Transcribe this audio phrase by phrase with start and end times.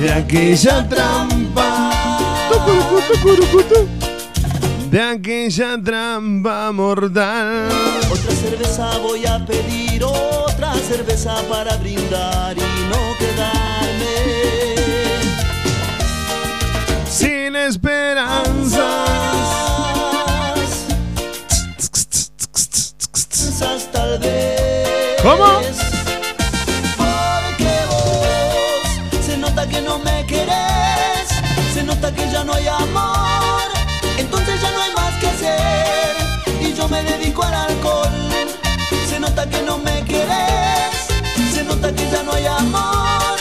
[0.00, 1.90] de aquella trampa.
[4.90, 7.68] De aquella trampa mortal.
[8.10, 14.16] Otra cerveza voy a pedir, otra cerveza para brindar y no quedarme
[17.08, 18.80] Sin esperanzas.
[23.92, 25.22] Tal vez.
[25.22, 25.89] ¿Cómo?
[32.00, 33.60] Nota que ya no hay amor,
[34.16, 36.66] entonces ya no hay más que hacer.
[36.66, 38.08] Y yo me dedico al alcohol.
[39.06, 41.08] Se nota que no me querés,
[41.52, 43.36] se nota que ya no hay amor,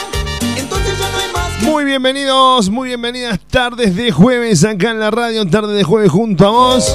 [0.58, 3.40] entonces ya no hay más que Muy bienvenidos, muy bienvenidas.
[3.50, 6.94] Tardes de jueves acá en la radio, tarde de jueves junto a vos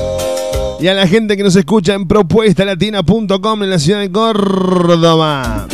[0.81, 5.67] y a la gente que nos escucha en propuestalatina.com en la ciudad de Córdoba.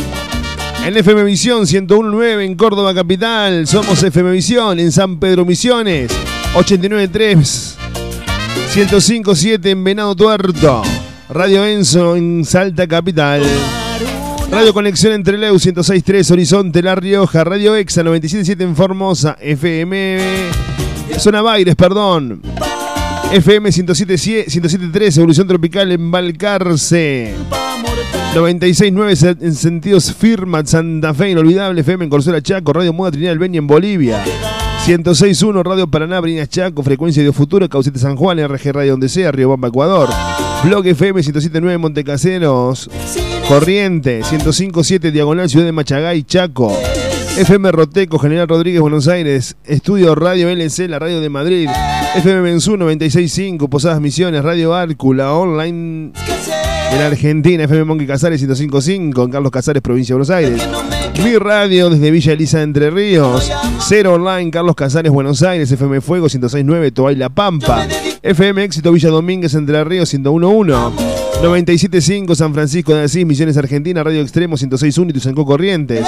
[0.83, 6.11] En FM Visión 1019 en Córdoba Capital, somos FM Visión en San Pedro Misiones,
[6.55, 7.77] 893
[8.75, 10.81] 1057 en Venado Tuerto,
[11.29, 13.43] Radio Enzo en Salta Capital.
[14.49, 20.19] Radio Conexión entre Leu 106.3 Horizonte La Rioja, Radio Exa 97.7 en Formosa, FM
[21.17, 22.41] Zona Baires, perdón.
[23.31, 27.35] FM 107.7 107.3 Evolución Tropical en Balcarce.
[28.33, 33.57] 96.9 en sentidos Firmat Santa Fe, Inolvidable FM en Chaco, Radio Moda Trinidad del Beni
[33.57, 34.23] en Bolivia.
[34.85, 39.33] 106.1 Radio Paraná, Brinas Chaco, Frecuencia de Futuro, Caucete San Juan, RG Radio Donde Sea,
[39.33, 40.07] Río Bamba, Ecuador.
[40.63, 42.89] Blog FM 107.9 Montecaseros,
[43.49, 46.73] Corriente, 105.7 Diagonal Ciudad de Machagay, Chaco.
[47.37, 49.57] FM Roteco, General Rodríguez, Buenos Aires.
[49.65, 51.69] Estudio Radio LC, la radio de Madrid.
[52.15, 56.13] FM Mensú 96.5, Posadas Misiones, Radio Árcula, online
[56.91, 60.61] en Argentina, FM Monkey Casares 105.5, en Carlos Casares, provincia de Buenos Aires.
[61.23, 63.51] Mi radio desde Villa Elisa Entre Ríos.
[63.79, 65.71] Cero Online, Carlos Casares, Buenos Aires.
[65.71, 67.87] FM Fuego 106.9, Toay La Pampa.
[68.21, 70.91] FM Éxito Villa Domínguez, Entre Ríos 101.1.
[71.41, 76.05] 97.5 San Francisco de Asís, Misiones Argentina, Radio Extremo 106.1 y Tuzancó Corrientes.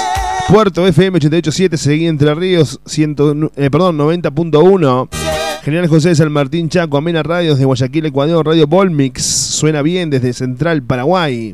[0.47, 5.42] Puerto FM 88.7, Seguí Entre Ríos 100, eh, perdón, 90.1.
[5.63, 10.09] General José de San Martín Chaco, Amena Radios de Guayaquil, Ecuador, Radio Volmix, suena bien
[10.09, 11.53] desde Central Paraguay.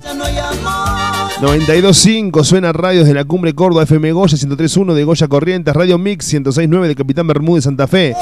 [1.39, 6.33] 92.5 suena radios de la Cumbre Córdoba, FM Goya 103.1 de Goya Corrientes, Radio Mix
[6.33, 8.15] 106.9 de Capitán Bermúdez Santa Fe,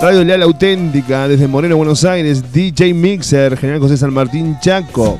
[0.00, 5.18] Radio Leal Auténtica desde Moreno, Buenos Aires, DJ Mixer, General José San Martín Chaco,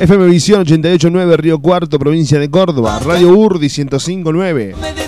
[0.00, 5.07] FM Visión 88.9 Río Cuarto, provincia de Córdoba, Radio Urdi 105.9.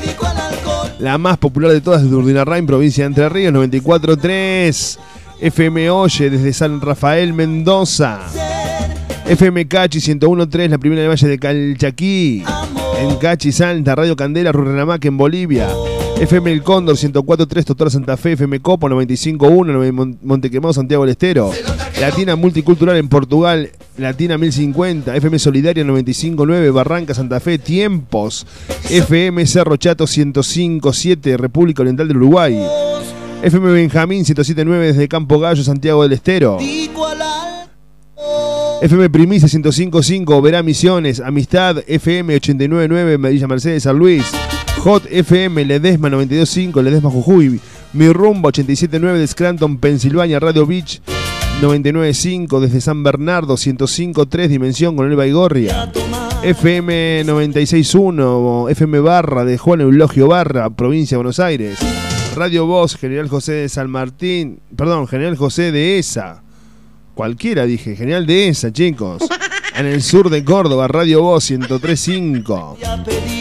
[1.00, 4.98] La más popular de todas es de Urdinarrain, provincia de Entre Ríos, 94.3.
[5.40, 8.20] FM Oye desde San Rafael, Mendoza.
[9.26, 12.44] FM Cachi 101.3, la primera de Valle de Calchaquí.
[12.98, 15.70] En Cachi, Salta, Radio Candela, Rurrenamac en Bolivia.
[16.20, 21.50] FM El Cóndor 104.3, Totora Santa Fe, FM Copo 95.1, Montequemado, Santiago del Estero.
[21.98, 23.70] Latina Multicultural en Portugal,
[24.02, 28.46] Latina 1050, FM Solidaria 95.9, Barranca, Santa Fe, Tiempos.
[28.88, 32.58] FM Cerro Chato 105.7, República Oriental del Uruguay.
[33.42, 36.58] FM Benjamín 107.9 desde Campo Gallo, Santiago del Estero.
[38.82, 44.24] FM Primicia 105.5, Verá Misiones, Amistad, FM 89.9, Medilla Mercedes, San Luis.
[44.84, 47.60] Hot FM, Ledesma 92.5, Ledesma Jujuy.
[47.92, 51.00] Mi Rumbo 87.9 de Scranton, Pensilvania, Radio Beach
[51.60, 55.92] 99.5 desde San Bernardo, 105.3 Dimensión con Elba Igorria.
[56.42, 61.78] FM 96.1, FM Barra de Juan Eulogio Barra, provincia de Buenos Aires.
[62.34, 66.42] Radio Voz, General José de San Martín, perdón, General José de ESA.
[67.14, 69.22] Cualquiera dije, General de ESA, chicos.
[69.76, 73.39] En el sur de Córdoba, Radio Voz 103.5.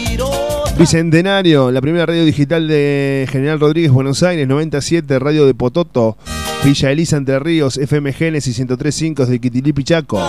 [0.80, 6.16] Bicentenario, la primera radio digital de General Rodríguez, Buenos Aires, 97, Radio de Pototo,
[6.64, 10.26] Villa Elisa, Entre Ríos, FM Génesis 103.5 de Quitilipi, Chaco.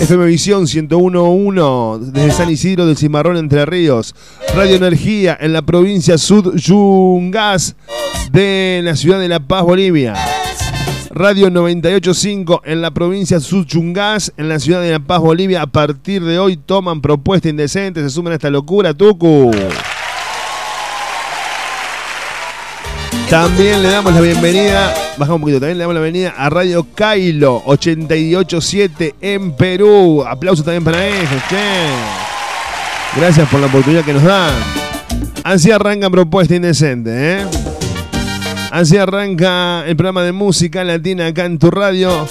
[0.00, 4.14] FM Visión 101.1 desde San Isidro del Cimarrón, Entre Ríos.
[4.54, 7.76] Radio Energía en la provincia Sud Yungas
[8.32, 10.14] de la ciudad de La Paz, Bolivia.
[11.14, 15.60] Radio 98.5 en la provincia Chungas, en la ciudad de La Paz, Bolivia.
[15.60, 19.50] A partir de hoy toman propuesta indecente, se suman a esta locura, Tucu.
[23.28, 26.86] También le damos la bienvenida, bajamos un poquito, también le damos la bienvenida a Radio
[26.94, 30.24] Kailo 887 en Perú.
[30.26, 31.58] Aplausos también para ellos, che.
[33.18, 34.54] Gracias por la oportunidad que nos dan.
[35.44, 37.71] Así arranca propuesta indecente, ¿eh?
[38.72, 42.26] Así arranca el programa de música latina acá en tu radio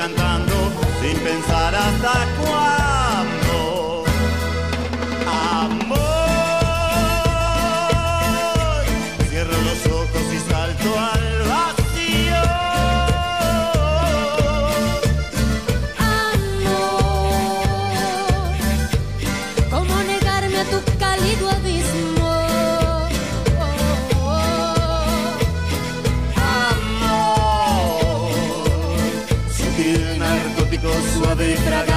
[0.00, 0.54] Cantando
[1.02, 2.79] sin pensar hasta cuándo.
[31.30, 31.89] Suave y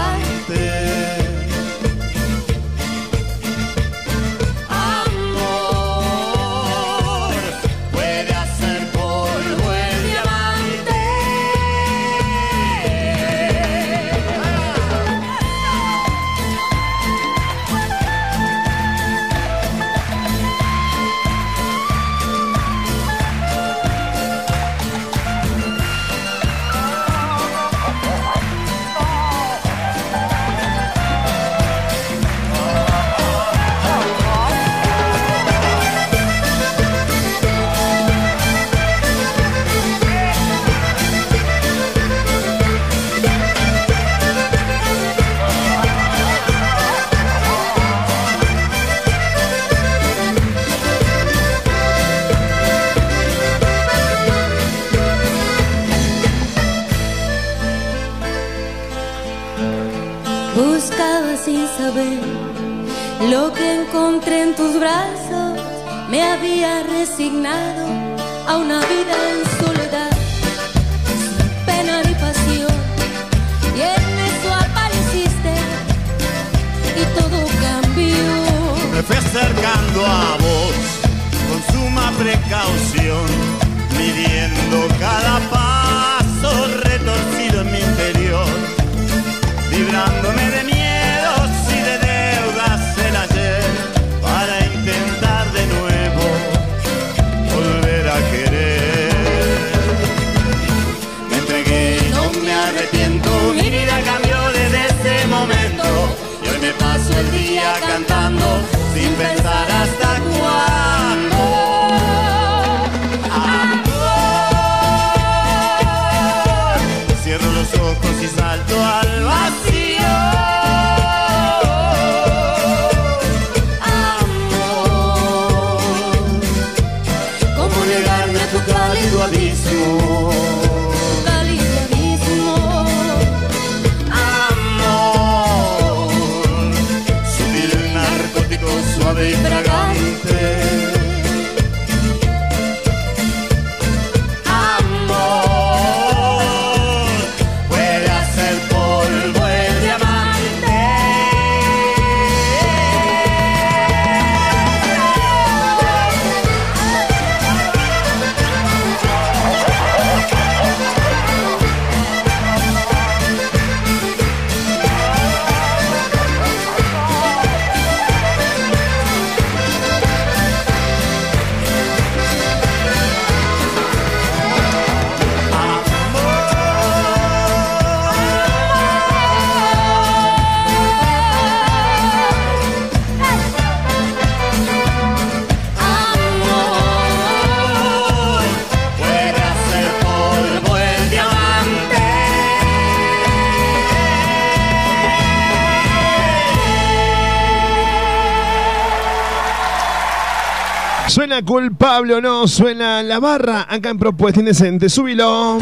[201.34, 202.48] ¿Suena culpable o no?
[202.48, 203.66] ¿Suena la barra?
[203.68, 204.88] Acá en Propuesta Indecente.
[204.88, 205.58] Súbilo.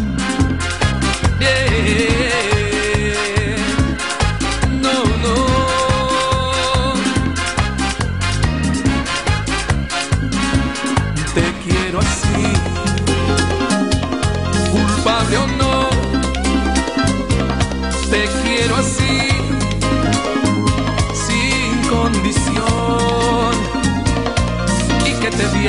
[25.63, 25.67] Y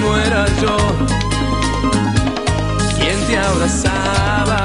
[0.00, 0.76] no era yo
[2.96, 4.62] quien te abrazaba,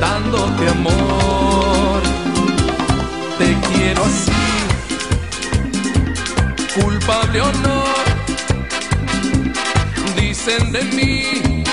[0.00, 2.00] dándote amor.
[3.38, 4.30] Te quiero así,
[6.80, 7.82] culpable o no,
[10.14, 11.64] dicen de mí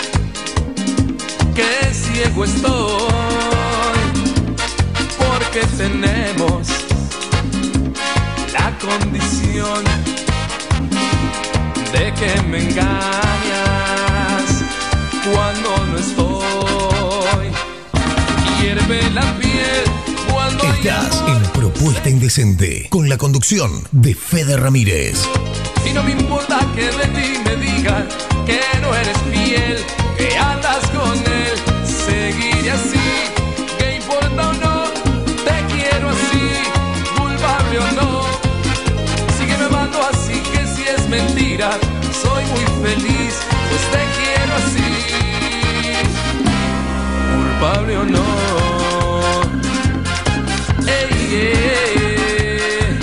[1.53, 3.99] que ciego estoy,
[5.19, 6.88] porque tenemos
[8.53, 9.83] la condición
[11.93, 14.43] de que me engañas
[15.31, 17.47] cuando no estoy.
[18.61, 19.83] Hierve la piel
[20.31, 21.29] cuando hay Estás amor.
[21.43, 25.23] en Propuesta Indecente con la conducción de Fede Ramírez.
[25.89, 28.07] Y no me importa que de ti me digan
[28.45, 29.77] que no eres fiel,
[30.17, 33.08] que andas con él, seguiré así.
[42.81, 43.33] Feliz,
[43.69, 44.89] pues te quiero así.
[47.35, 48.27] Culpable o no.
[50.87, 52.97] Ey, ey,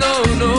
[0.00, 0.52] no, no.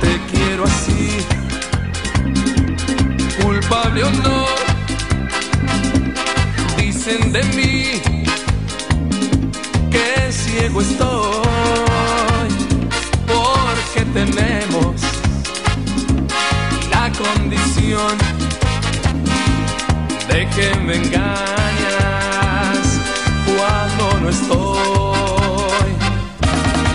[0.00, 1.02] Te quiero así,
[3.42, 4.46] culpable o no.
[6.76, 8.00] Dicen de mí
[9.90, 11.49] que ciego estoy,
[17.22, 18.16] condición
[20.28, 22.78] de que me engañas
[23.46, 25.90] cuando no estoy.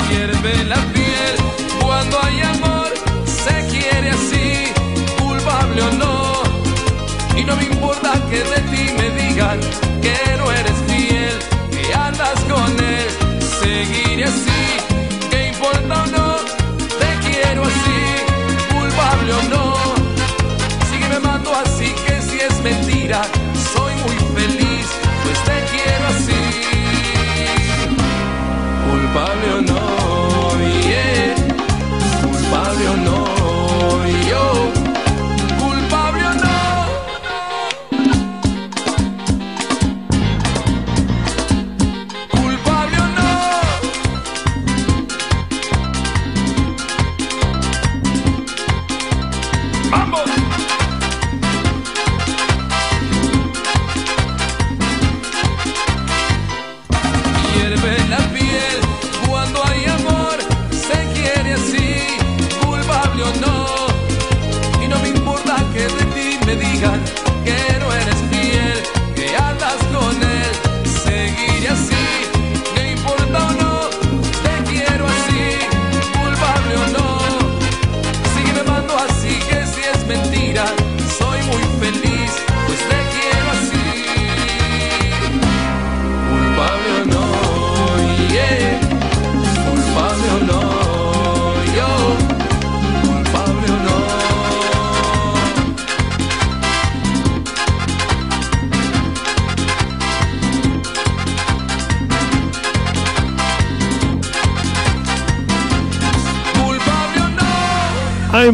[0.09, 1.35] Hierve la piel
[1.81, 2.89] cuando hay amor,
[3.25, 4.47] se quiere así,
[5.19, 6.15] culpable o no.
[7.37, 9.59] Y no me importa que de ti me digan
[10.01, 11.37] que no eres fiel,
[11.71, 13.07] que andas con él,
[13.59, 14.54] seguiré así,
[23.05, 23.34] Sigue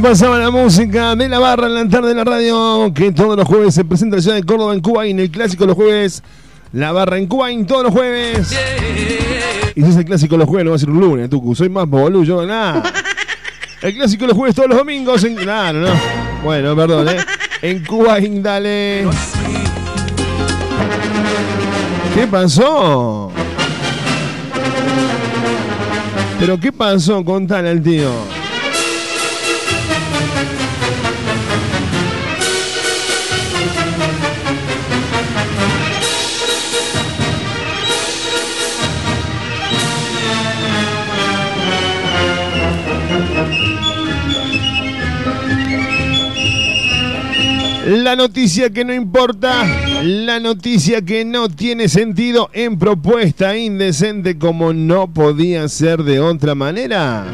[0.01, 3.48] pasaba la música de la barra en la tarde de la radio, que todos los
[3.48, 5.75] jueves se presenta en la ciudad de Córdoba, en Cuba, y en el clásico los
[5.75, 6.24] jueves,
[6.74, 8.51] la barra en Cuba, y todos los jueves.
[9.75, 11.53] Y si es el clásico los jueves, no va a ser un lunes, Tucu.
[11.53, 12.84] Soy más boludo, yo nada.
[13.81, 15.24] El clásico los jueves todos los domingos.
[15.24, 15.36] En...
[15.36, 15.89] Claro, no.
[16.43, 17.17] Bueno, perdón, ¿eh?
[17.63, 19.08] En Cuba, dale.
[22.13, 23.31] ¿Qué pasó?
[26.39, 27.25] ¿Pero qué pasó?
[27.25, 28.10] Contale al tío.
[47.92, 49.66] La noticia que no importa,
[50.01, 56.56] la noticia que no tiene sentido en propuesta indecente como no podía ser de otra
[56.56, 57.25] manera.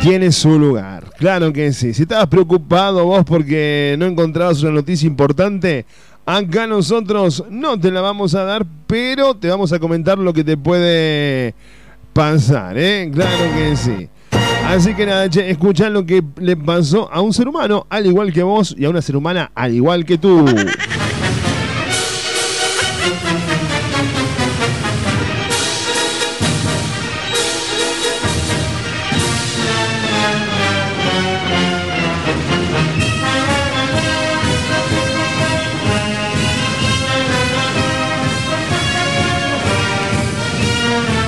[0.00, 1.92] Tiene su lugar, claro que sí.
[1.92, 5.84] Si estabas preocupado vos porque no encontrabas una noticia importante,
[6.24, 10.44] acá nosotros no te la vamos a dar, pero te vamos a comentar lo que
[10.44, 11.54] te puede
[12.14, 13.10] pasar, ¿eh?
[13.12, 14.08] Claro que sí.
[14.68, 18.32] Así que nada, che, escuchá lo que le pasó a un ser humano al igual
[18.32, 20.46] que vos y a una ser humana al igual que tú.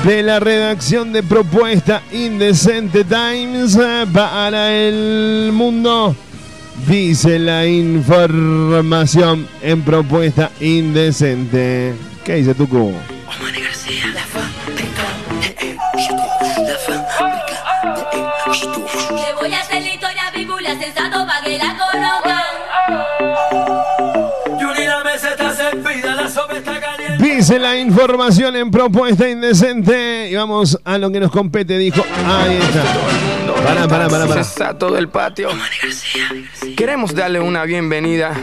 [0.04, 6.14] De la redacción de Propuesta Indecente Times eh, para el mundo.
[6.86, 11.94] Dice la información en Propuesta Indecente.
[12.22, 12.92] ¿Qué dice Tucu?
[19.10, 23.73] Le voy a hacer la historia bíblia sensato pa' que la conozcan.
[27.36, 30.30] Dice la información en Propuesta Indecente.
[30.30, 32.00] Y vamos a lo que nos compete, dijo.
[32.24, 32.84] Ahí está.
[33.64, 34.44] Para, para, para, para.
[34.44, 35.48] Sensato del patio.
[36.76, 38.34] Queremos darle una bienvenida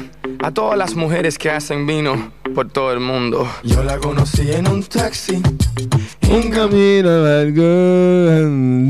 [0.44, 3.50] a todas las mujeres que hacen vino por todo el mundo.
[3.64, 5.42] Yo la conocí en un taxi.
[6.30, 7.64] Un camino largo.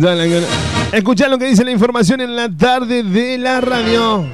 [0.01, 0.47] Dale, dale.
[0.93, 4.25] Escuchá lo que dice la información en la tarde de la radio.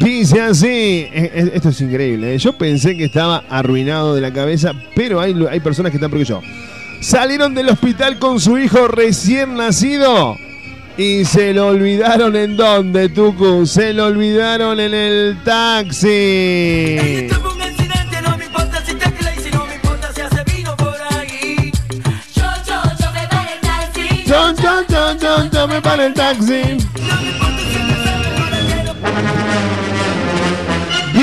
[0.00, 0.68] Dice así.
[0.68, 2.34] Eh, eh, Esto es increíble.
[2.34, 2.38] eh.
[2.38, 6.22] Yo pensé que estaba arruinado de la cabeza, pero hay, hay personas que están peor
[6.24, 6.42] que yo.
[7.00, 10.36] Salieron del hospital con su hijo recién nacido.
[10.96, 13.64] Y se lo olvidaron en dónde, Tucu.
[13.66, 17.28] Se lo olvidaron en el taxi.
[24.26, 26.76] Chon, chon, chon, chon, chon, me para el taxi.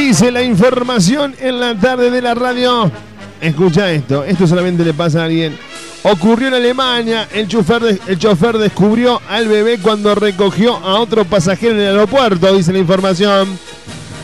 [0.09, 2.91] Dice la información en la tarde de la radio.
[3.39, 5.55] Escucha esto, esto solamente le pasa a alguien.
[6.01, 11.73] Ocurrió en Alemania, el chofer, el chofer descubrió al bebé cuando recogió a otro pasajero
[11.73, 13.49] en el aeropuerto, dice la información.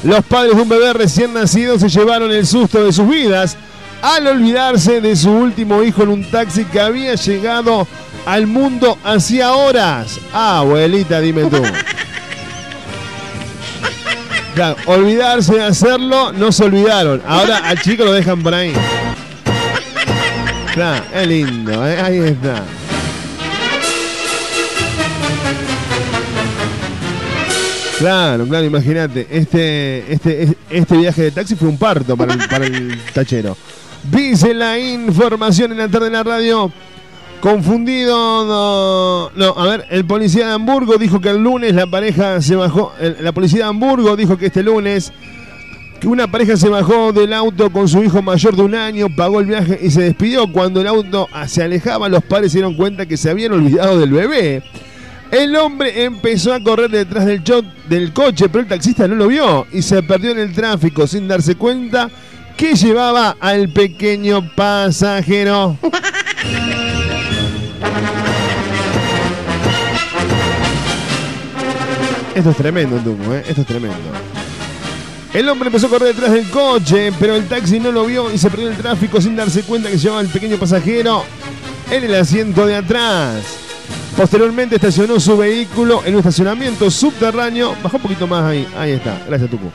[0.04, 3.56] Los padres de un bebé recién nacido se llevaron el susto de sus vidas
[4.02, 7.88] al olvidarse de su último hijo en un taxi que había llegado
[8.26, 10.20] al mundo hacía horas.
[10.34, 11.62] Ah, abuelita, dime tú.
[14.56, 17.22] Claro, olvidarse de hacerlo, no se olvidaron.
[17.28, 18.72] Ahora al chico lo dejan por ahí.
[20.74, 22.00] Claro, es lindo, ¿eh?
[22.02, 22.64] ahí está.
[28.00, 29.28] Claro, claro, imagínate.
[29.30, 32.34] Este, este, este viaje de taxi fue un parto para
[32.66, 33.58] el, tachero.
[34.04, 36.72] Dice la información en la tarde de la radio.
[37.46, 42.56] Confundido, no, a ver, el policía de Hamburgo dijo que el lunes la pareja se
[42.56, 45.14] bajó, el- la policía de Hamburgo dijo que este lunes
[46.00, 49.42] que una pareja se bajó del auto con su hijo mayor de un año, pagó
[49.42, 50.52] el viaje y se despidió.
[50.52, 54.10] Cuando el auto se alejaba, los padres se dieron cuenta que se habían olvidado del
[54.12, 54.64] bebé.
[55.30, 59.28] El hombre empezó a correr detrás del, cho- del coche, pero el taxista no lo
[59.28, 62.10] vio y se perdió en el tráfico sin darse cuenta
[62.58, 65.78] que llevaba al pequeño pasajero.
[72.36, 73.44] Esto es tremendo, Tuco, ¿eh?
[73.48, 73.96] Esto es tremendo.
[75.34, 78.38] El hombre empezó a correr detrás del coche, pero el taxi no lo vio y
[78.38, 81.24] se perdió el tráfico sin darse cuenta que llevaba al pequeño pasajero
[81.90, 83.44] en el asiento de atrás.
[84.16, 87.76] Posteriormente estacionó su vehículo en un estacionamiento subterráneo.
[87.84, 88.68] Bajó un poquito más ahí.
[88.78, 89.22] Ahí está.
[89.28, 89.70] Gracias, Tucu.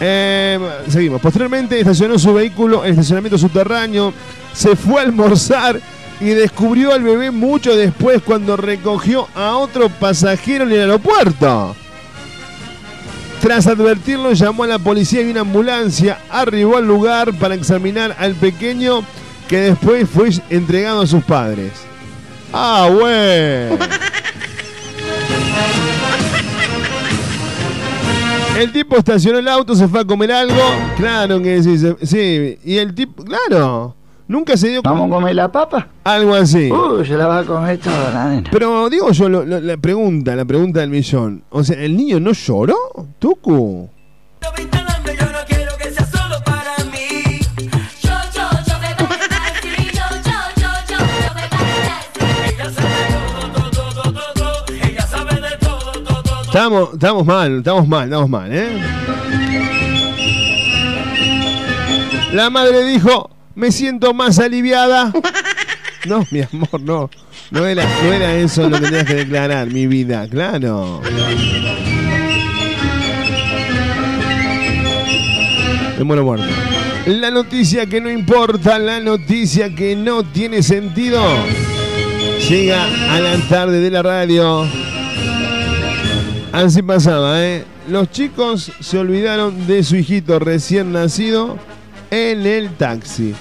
[0.00, 0.58] Eh,
[0.88, 1.20] seguimos.
[1.20, 4.12] Posteriormente estacionó su vehículo en el estacionamiento subterráneo.
[4.52, 5.80] Se fue a almorzar
[6.24, 11.76] y descubrió al bebé mucho después cuando recogió a otro pasajero en el aeropuerto.
[13.42, 18.34] Tras advertirlo, llamó a la policía y una ambulancia arribó al lugar para examinar al
[18.36, 19.04] pequeño
[19.48, 21.72] que después fue entregado a sus padres.
[22.54, 23.84] Ah, bueno.
[28.56, 30.62] El tipo estacionó el auto, se fue a comer algo.
[30.96, 32.58] Claro que sí, sí.
[32.64, 33.94] Y el tipo, claro,
[34.28, 35.88] nunca se dio ¿Vamos a comer la papa?
[36.04, 36.70] Algo así.
[36.70, 38.50] Uh, se la va a comer toda la nena.
[38.50, 41.42] Pero digo yo, lo- lo- la pregunta, la pregunta del millón.
[41.50, 42.76] O sea, ¿el niño no lloró,
[43.18, 43.88] Tucu?
[56.46, 58.78] Estamos, estamos mal, estamos mal, estamos mal, ¿eh?
[62.32, 65.12] La madre dijo, me siento más aliviada.
[66.06, 67.10] No, mi amor, no.
[67.50, 71.00] No era, no era eso lo que tenías que declarar, mi vida, claro.
[75.96, 76.46] Me muero muerto.
[77.06, 81.22] La noticia que no importa, la noticia que no tiene sentido.
[82.48, 84.66] Llega a la tarde de la radio.
[86.52, 87.64] Así pasaba, ¿eh?
[87.88, 91.58] Los chicos se olvidaron de su hijito recién nacido
[92.10, 93.34] en el taxi.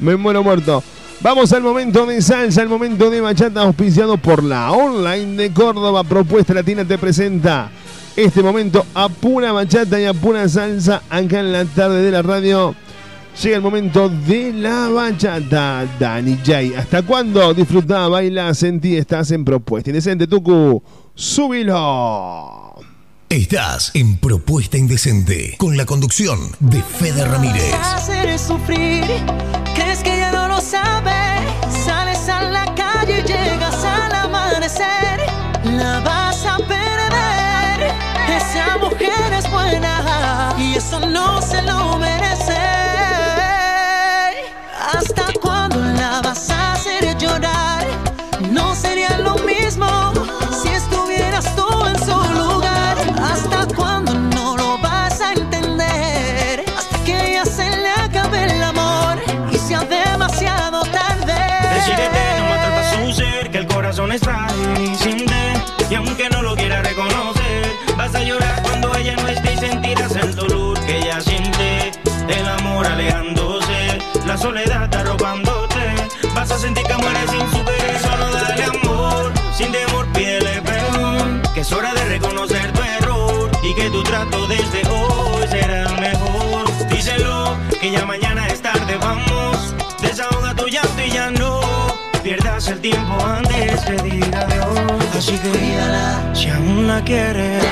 [0.00, 0.82] Me muero muerto.
[1.20, 6.04] Vamos al momento de salsa, al momento de bachata auspiciado por la online de Córdoba.
[6.04, 7.70] Propuesta Latina te presenta
[8.14, 12.22] este momento a pura bachata y a pura salsa acá en la tarde de la
[12.22, 12.74] radio.
[13.42, 16.78] Llega el momento de la bachata, Dani J.
[16.78, 17.54] ¿Hasta cuándo?
[17.54, 20.82] Disfrutá, baila, sentí, estás en Propuesta Indecente, Tucu.
[21.14, 22.74] ¡Súbilo!
[23.28, 27.74] Estás en Propuesta Indecente con la conducción de Fede Ramírez.
[27.74, 29.04] hacer sufrir.
[29.78, 31.37] ¿Crees que ya no lo sabes?
[74.38, 75.94] Soledad arrobándote.
[76.34, 79.32] Vas a sentir que mueres sin su querer, solo dale amor.
[79.56, 81.42] Sin temor, pídele perdón.
[81.54, 86.00] Que es hora de reconocer tu error y que tu trato desde hoy será el
[86.00, 86.88] mejor.
[86.88, 89.74] Díselo, que ya mañana es tarde, vamos.
[90.00, 91.60] Desahoga tu llanto y ya no
[92.22, 95.16] pierdas el tiempo antes que diga adiós.
[95.16, 97.64] Así que cuídala, si aún la quieres,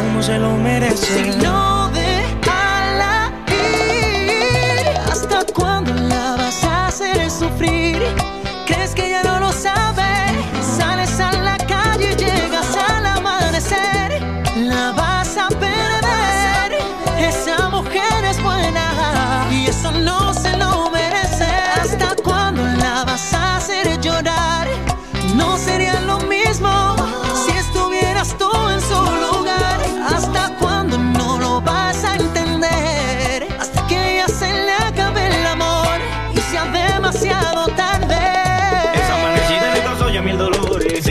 [0.00, 1.32] como se lo merece.
[1.32, 1.87] Si no
[7.58, 8.27] sufrir?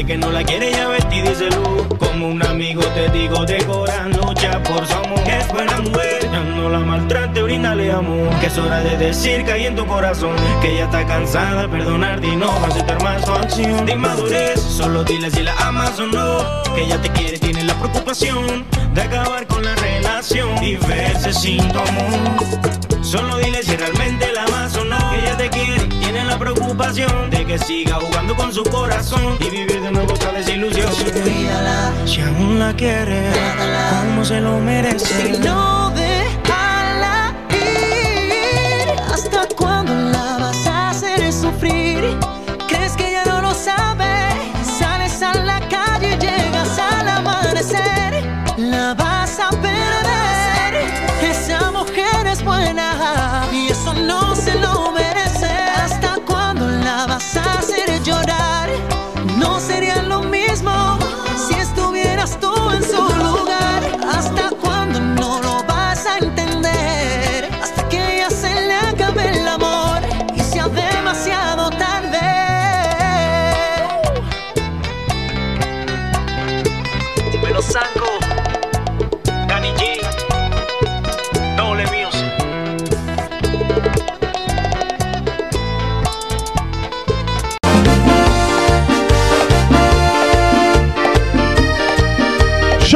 [0.07, 1.87] Que no la quiere ya vestida y.
[1.99, 5.19] Como un amigo te digo de corazón, lucha por su amor.
[5.27, 8.29] Es buena mujer, ya no la maltrate, brindale amor.
[8.39, 10.35] Que es hora de decir que hay en tu corazón.
[10.61, 13.85] Que ella está cansada de perdonar y no aceptar más su acción.
[13.85, 16.63] De inmadurez, solo dile si la amas o no.
[16.73, 21.67] Que ella te quiere, tiene la preocupación de acabar con la relación y verse sin
[21.69, 22.86] tu amor.
[23.07, 24.97] Solo dile si realmente la amas o no.
[25.11, 29.49] Que ella te quiere, tiene la preocupación de que siga jugando con su corazón y
[29.49, 30.91] vivir de nuevo esta desilusión.
[31.23, 33.33] Cuídala, si aún la quieres,
[34.01, 35.39] como se lo merece.
[35.39, 38.99] No déjala ir.
[39.13, 42.17] ¿Hasta cuándo la vas a hacer sufrir?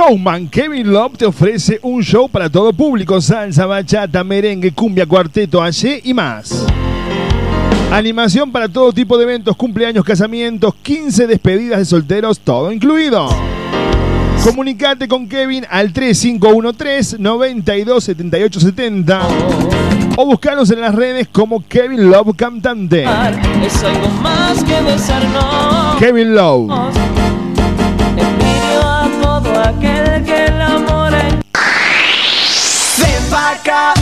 [0.02, 5.62] Showman Kevin Love te ofrece un show para todo público, salsa, bachata, merengue, cumbia, cuarteto,
[5.62, 6.66] allí y más.
[7.92, 13.30] Animación para todo tipo de eventos, cumpleaños, casamientos, 15 despedidas de solteros, todo incluido.
[14.44, 19.22] Comunicate con Kevin al 3513 927870
[20.18, 23.06] o buscanos en las redes como Kevin Love Cantante.
[23.64, 25.98] Es algo más que besarnos.
[26.00, 26.72] Kevin Love.
[33.62, 33.94] Acá,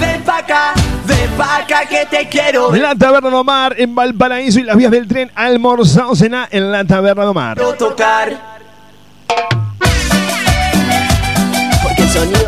[0.00, 0.72] ven pa' acá,
[1.06, 2.74] ven pa' acá que te quiero.
[2.74, 6.84] La Taberna de Omar en Valparaíso y las vías del tren almorzado cena en la
[6.84, 7.58] Taberna de Omar.
[7.76, 8.58] tocar.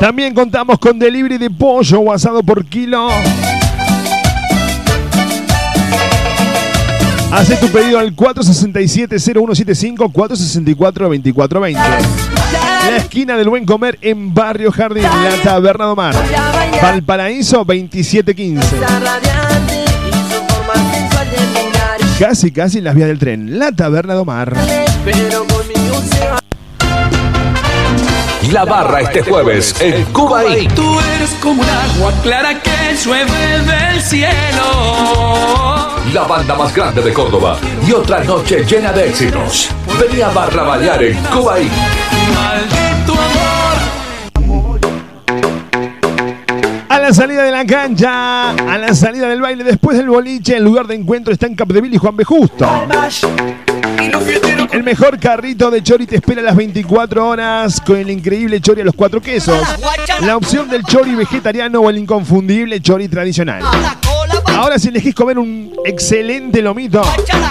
[0.00, 3.08] También contamos con delivery de pollo o asado por kilo.
[7.32, 11.76] Hace tu pedido al 467-0175 464-2420.
[12.88, 16.14] La esquina del buen comer en Barrio Jardín, la Taberna de Omar.
[16.82, 18.76] Valparaíso 2715.
[22.18, 23.58] Casi, casi las vías del tren.
[23.58, 24.54] La Taberna de Omar.
[28.52, 33.30] La barra este jueves en Cuba y Tú eres como un agua clara que llueve
[33.60, 34.30] del cielo.
[36.12, 37.56] la banda más grande de Córdoba.
[37.86, 39.68] Y otra noche llena de éxitos.
[40.00, 41.70] Venía a barra bailar en Cuba y
[46.88, 50.64] A la salida de la cancha, a la salida del baile, después del boliche, el
[50.64, 52.24] lugar de encuentro está en Capdeville y Juan B.
[52.24, 52.68] Justo.
[54.72, 58.84] El mejor carrito de chori te espera las 24 horas con el increíble chori a
[58.84, 59.60] los cuatro quesos.
[60.22, 63.62] La opción del chori vegetariano o el inconfundible chori tradicional.
[64.46, 67.02] Ahora si elegís comer un excelente lomito,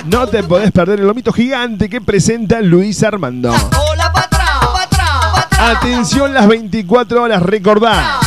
[0.06, 3.54] no te podés perder el lomito gigante que presenta Luis Armando.
[5.60, 8.20] Atención las 24 horas, recordá.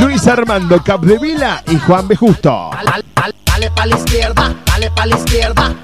[0.00, 2.14] Luis Armando Capdevila y Juan B.
[2.14, 2.70] Justo.
[3.44, 5.74] Dale pa' la izquierda, dale pa' la izquierda.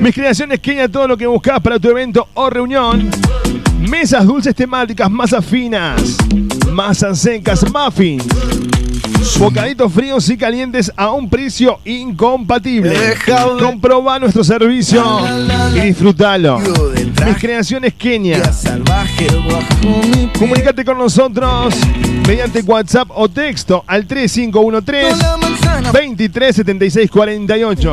[0.00, 3.10] Mis creaciones Kenia, todo lo que buscas para tu evento o reunión.
[3.80, 6.16] Mesas dulces temáticas, masas finas,
[6.70, 8.24] masas secas, muffins.
[9.38, 12.94] Bocaditos fríos y calientes a un precio incompatible.
[13.60, 15.04] Comproba nuestro servicio
[15.74, 16.58] y disfrútalo.
[16.58, 18.42] Mis creaciones Kenia.
[20.38, 21.74] Comunicate con nosotros
[22.26, 25.24] mediante WhatsApp o texto al 3513
[25.92, 27.92] 237648.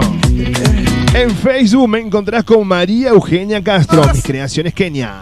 [1.16, 5.22] En Facebook me encontrás con María Eugenia Castro, mis creaciones Kenia.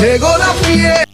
[0.00, 1.04] Llegó la fiesta.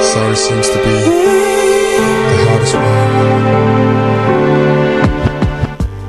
[0.00, 0.92] Sorry seems to be
[2.30, 2.84] the hardest one.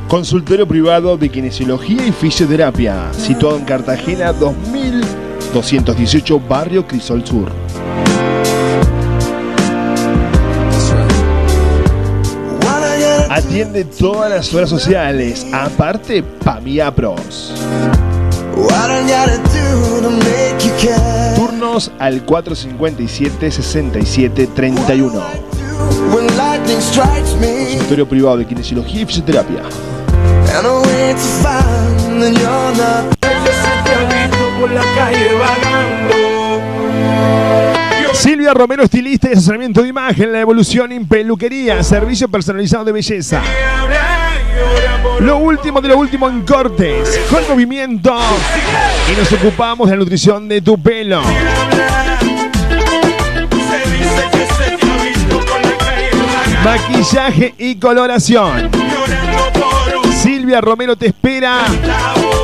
[0.08, 7.52] Consultorio privado de kinesiología y fisioterapia, situado en Cartagena 2218, Barrio Crisol Sur.
[13.38, 17.54] Atiende todas las horas sociales, aparte Pamia Pros.
[21.36, 25.21] Turnos al 457-6731.
[26.12, 29.62] When lightning strikes me, Consultorio privado de kinesiología y fisioterapia.
[34.60, 36.27] por la calle vagando.
[38.17, 43.43] Silvia Romero, estilista y asesoramiento de imagen, la evolución en peluquería, servicio personalizado de belleza.
[45.19, 48.17] Lo último de lo último en cortes, con movimiento.
[49.12, 51.21] Y nos ocupamos de la nutrición de tu pelo.
[56.63, 58.71] Maquillaje y coloración.
[60.12, 61.65] Silvia Romero te espera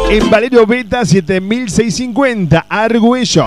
[0.09, 3.45] en Valerio Beta 7650, Argüello.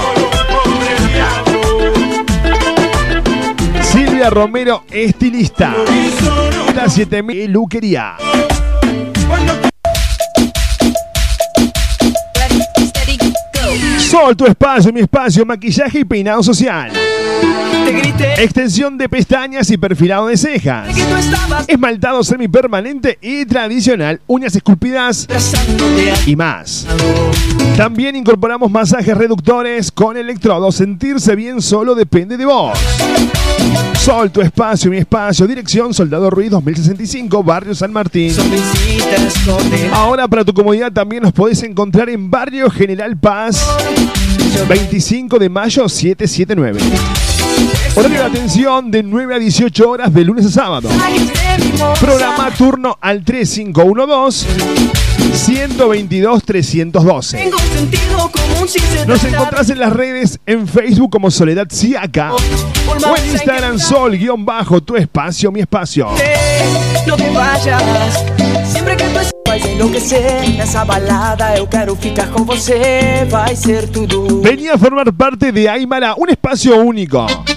[4.25, 5.75] Romero, estilista.
[6.75, 8.17] La 7000 Luquería.
[13.99, 16.91] Sol, tu espacio, mi espacio, maquillaje y peinado social.
[18.39, 20.89] Extensión de pestañas y perfilado de cejas.
[21.69, 25.29] Esmaltado semipermanente y tradicional, uñas esculpidas
[26.27, 26.87] y más.
[27.77, 30.77] También incorporamos masajes reductores con electrodos.
[30.77, 32.79] Sentirse bien solo depende de vos.
[34.07, 35.49] Sol, tu espacio, mi espacio.
[35.49, 38.33] Dirección Soldado Ruiz 2065, Barrio San Martín.
[39.93, 43.67] Ahora para tu comodidad también nos podés encontrar en Barrio General Paz
[44.69, 46.79] 25 de mayo 779.
[47.97, 50.89] Horario de atención de 9 a 18 horas de lunes a sábado.
[51.99, 54.47] Programa turno al 3512
[55.37, 57.37] 122 312.
[57.37, 61.67] Tengo sentido común si se Nos trata encontrás en las redes en Facebook como Soledad
[61.71, 66.09] Siaca o en Instagram Sol guion bajo tu espacio mi espacio.
[67.07, 67.17] No
[74.43, 77.27] Venía a formar parte de Aymara, un espacio único.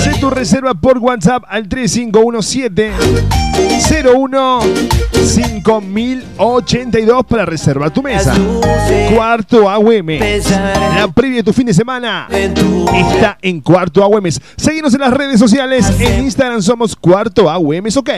[0.00, 2.90] Hacé tu reserva por WhatsApp al 3517
[4.14, 4.60] 01
[5.12, 8.34] 5082 para reservar tu mesa.
[9.14, 10.08] Cuarto AUM.
[10.96, 14.24] La previa de tu fin de semana está en Cuarto AUM.
[14.56, 15.92] Seguimos en las redes sociales.
[16.00, 17.84] En Instagram somos Cuarto AUM.
[17.94, 18.10] Ok.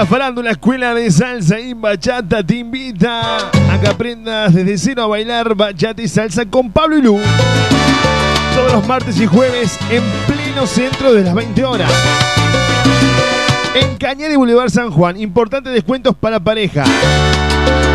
[0.00, 5.06] La farándula Escuela de Salsa y Bachata te invita a que aprendas desde cero a
[5.08, 7.20] bailar bachata y salsa con Pablo y Lu.
[8.54, 11.92] Todos los martes y jueves en pleno centro de las 20 horas.
[13.74, 16.84] En Cañada y Boulevard San Juan, importantes descuentos para pareja.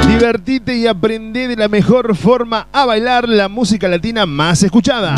[0.08, 5.15] Divertite y aprende de la mejor forma a bailar la música latina más escuchada.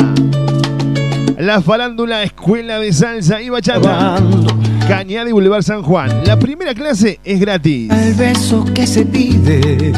[1.38, 4.16] La farándula Escuela de Salsa y Bachata.
[4.88, 6.24] Cañada y Boulevard San Juan.
[6.24, 7.88] La primera clase es gratis.
[7.92, 9.92] El beso que se pide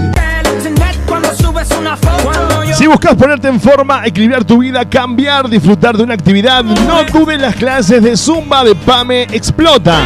[2.74, 7.40] Si buscas ponerte en forma, equilibrar tu vida, cambiar, disfrutar de una actividad, no dudes
[7.40, 9.96] las clases de Zumba de Pame Explota.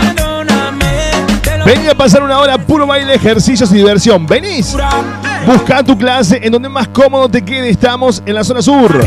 [1.66, 4.24] Vení a pasar una hora puro baile, ejercicios y diversión.
[4.24, 4.76] ¿Venís?
[5.46, 7.68] Busca tu clase en donde más cómodo te quede.
[7.68, 9.04] Estamos en la zona sur,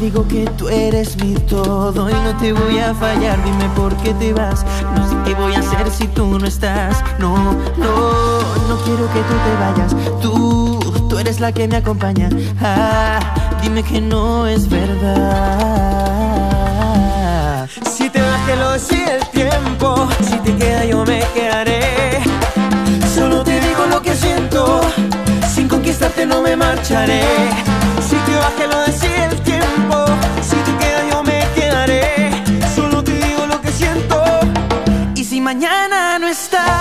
[0.01, 3.41] digo que tú eres mi todo y no te voy a fallar?
[3.43, 4.65] Dime por qué te vas.
[4.95, 7.03] No sé qué voy a hacer si tú no estás.
[7.19, 7.35] No,
[7.77, 9.95] no, no quiero que tú te vayas.
[10.19, 12.29] Tú, tú eres la que me acompaña.
[12.59, 13.19] Ah,
[13.61, 15.11] dime que no es verdad.
[17.95, 20.09] Si te vas que lo decide el tiempo.
[20.21, 22.19] Si te queda yo me quedaré.
[23.13, 24.81] Solo te digo lo que siento.
[25.53, 27.21] Sin conquistarte no me marcharé.
[28.57, 30.05] Que lo decide el tiempo.
[30.41, 32.31] Si te queda yo me quedaré.
[32.75, 34.21] Solo te digo lo que siento.
[35.15, 36.80] Y si mañana no estás,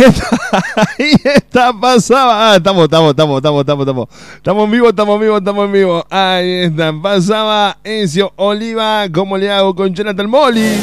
[0.00, 0.64] Ahí está,
[0.98, 2.52] ahí está, pasaba.
[2.52, 4.08] Ah, estamos, estamos, estamos, estamos, estamos, estamos.
[4.36, 6.06] Estamos en vivo, estamos en vivo, estamos en vivo.
[6.08, 9.06] Ahí está, pasaba Encio Oliva.
[9.12, 10.74] ¿Cómo le hago con Jonathan Molly?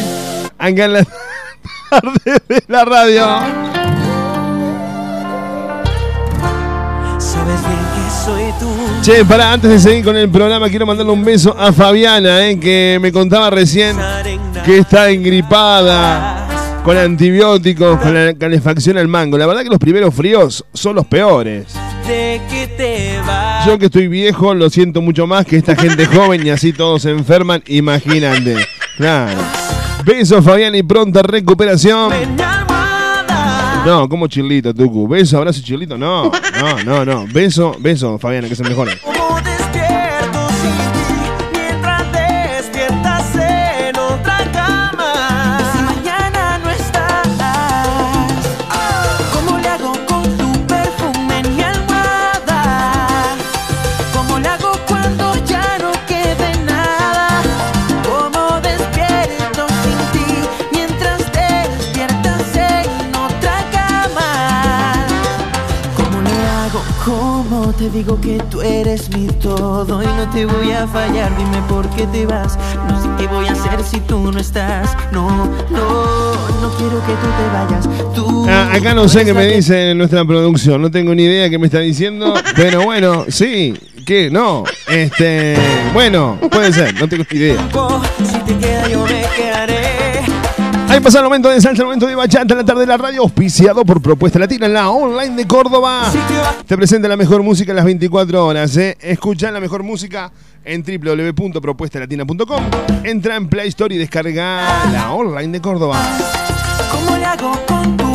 [0.60, 1.04] Acá en la
[1.90, 3.26] tarde de la radio.
[7.18, 8.70] Sabes bien que soy tú.
[9.02, 12.60] Che, para antes de seguir con el programa, quiero mandarle un beso a Fabiana, eh,
[12.60, 13.98] que me contaba recién
[14.64, 16.37] que está engripada
[16.88, 19.38] con antibióticos, con la calefacción al mango.
[19.38, 21.66] La verdad que los primeros fríos son los peores.
[23.66, 27.02] Yo que estoy viejo lo siento mucho más que esta gente joven y así todos
[27.02, 27.62] se enferman.
[27.68, 28.56] Imagínate.
[28.96, 29.38] Claro.
[30.06, 32.14] Besos, Fabián, y pronta recuperación.
[33.86, 35.10] No, como chilito, Tucu.
[35.10, 35.98] Beso, abrazo, chilito.
[35.98, 36.32] No,
[36.62, 37.26] no, no, no.
[37.28, 38.94] Beso, beso, Fabián, que se mejore.
[67.90, 71.32] Te digo que tú eres mi todo y no te voy a fallar?
[71.38, 72.58] Dime por qué te vas.
[72.88, 74.96] No sé qué voy a hacer si tú no estás.
[75.12, 78.14] No, no, no quiero que tú te vayas.
[78.14, 81.60] Tú Ah, acá no sé qué me dice nuestra producción, no tengo ni idea qué
[81.60, 83.74] me está diciendo, pero bueno, sí,
[84.06, 84.30] ¿qué?
[84.30, 85.58] No, este,
[85.94, 87.70] bueno, puede ser, no tengo ni idea.
[88.26, 89.77] Si te queda yo me quedaré.
[90.98, 93.22] Ahí pasa el momento de salsa, el momento de bachata la tarde de la radio,
[93.22, 96.12] auspiciado por Propuesta Latina la online de Córdoba.
[96.66, 98.98] Te presenta la mejor música en las 24 horas, ¿eh?
[99.00, 100.32] Escucha la mejor música
[100.66, 102.64] en www.propuestalatina.com.
[103.04, 106.02] Entra en Play Store y descarga la online de Córdoba.
[106.92, 108.07] ¿Cómo le hago con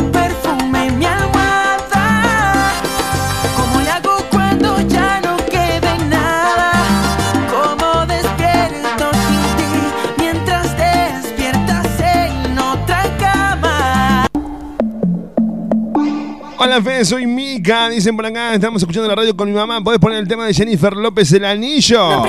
[16.64, 19.98] Hola Fede, soy Mika, dicen por acá, estamos escuchando la radio con mi mamá, ¿podés
[19.98, 22.22] poner el tema de Jennifer López el anillo?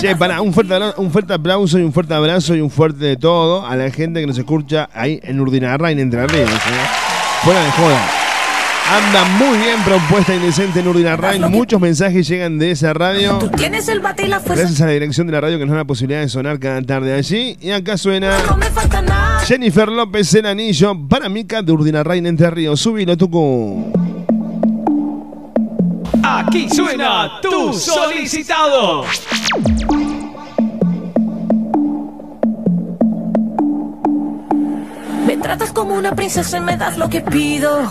[0.00, 3.16] Che, para, un fuerte, un fuerte aplauso y un fuerte abrazo y un fuerte de
[3.16, 6.48] todo a la gente que nos escucha ahí en Urdinarrain, Entre Ríos.
[6.48, 6.54] ¿eh?
[7.42, 8.21] Fuera de joda.
[8.92, 13.38] Anda muy bien propuesta indecente en Urdinarrain, muchos mensajes llegan de esa radio.
[13.38, 14.64] Tú tienes el bate y la fuerza.
[14.64, 16.82] Gracias a la dirección de la radio que nos da la posibilidad de sonar cada
[16.82, 17.56] tarde allí.
[17.62, 19.40] Y acá suena No me falta nada.
[19.46, 22.80] Jennifer López el anillo para Mica de Urdinarrain Entre Ríos.
[22.80, 23.90] Subilo, Tucu.
[26.22, 29.06] Aquí suena tu solicitado.
[35.26, 37.90] Me tratas como una princesa y me das lo que pido.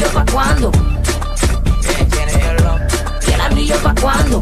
[0.00, 0.24] ¿Y el anillo pa'?
[3.26, 4.40] ¿Y el anillo pa' cuándo?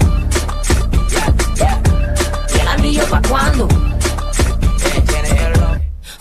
[2.54, 3.20] ¿Y el anillo pa'?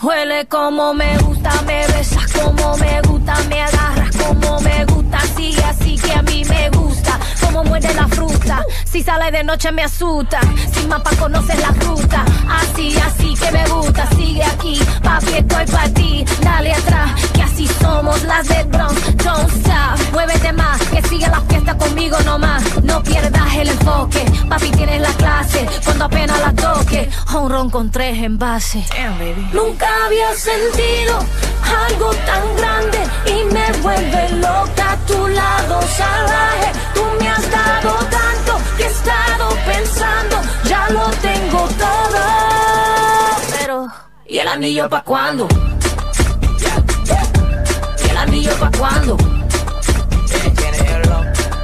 [0.02, 5.62] Huele como me gusta, me besas como me gusta, me agarras como me gusta, sigue
[5.62, 9.82] así que a mí me gusta, como muerde la fruta, si sale de noche me
[9.82, 10.40] asusta,
[10.72, 15.88] sin mapa conoces la ruta, así, así que me gusta, sigue aquí, papi estoy para
[15.90, 21.26] ti, dale atrás, que así somos las de Bronx, don't stop, muévete más, que sigue
[21.26, 26.52] la fiesta conmigo nomás, no pierdas el enfoque, papi tienes la clase, cuando apenas la
[26.52, 28.86] toque, un ron con tres envases.
[29.52, 31.18] Nunca había sentido
[31.88, 36.72] algo tan grande y me vuelve loca a tu lado salvaje.
[36.94, 42.20] Tú me has dado tanto que he estado pensando, ya lo tengo todo.
[43.58, 43.88] Pero,
[44.26, 45.48] ¿y el anillo pa' cuándo?
[48.18, 49.16] ¿Y el anillo pa' cuándo?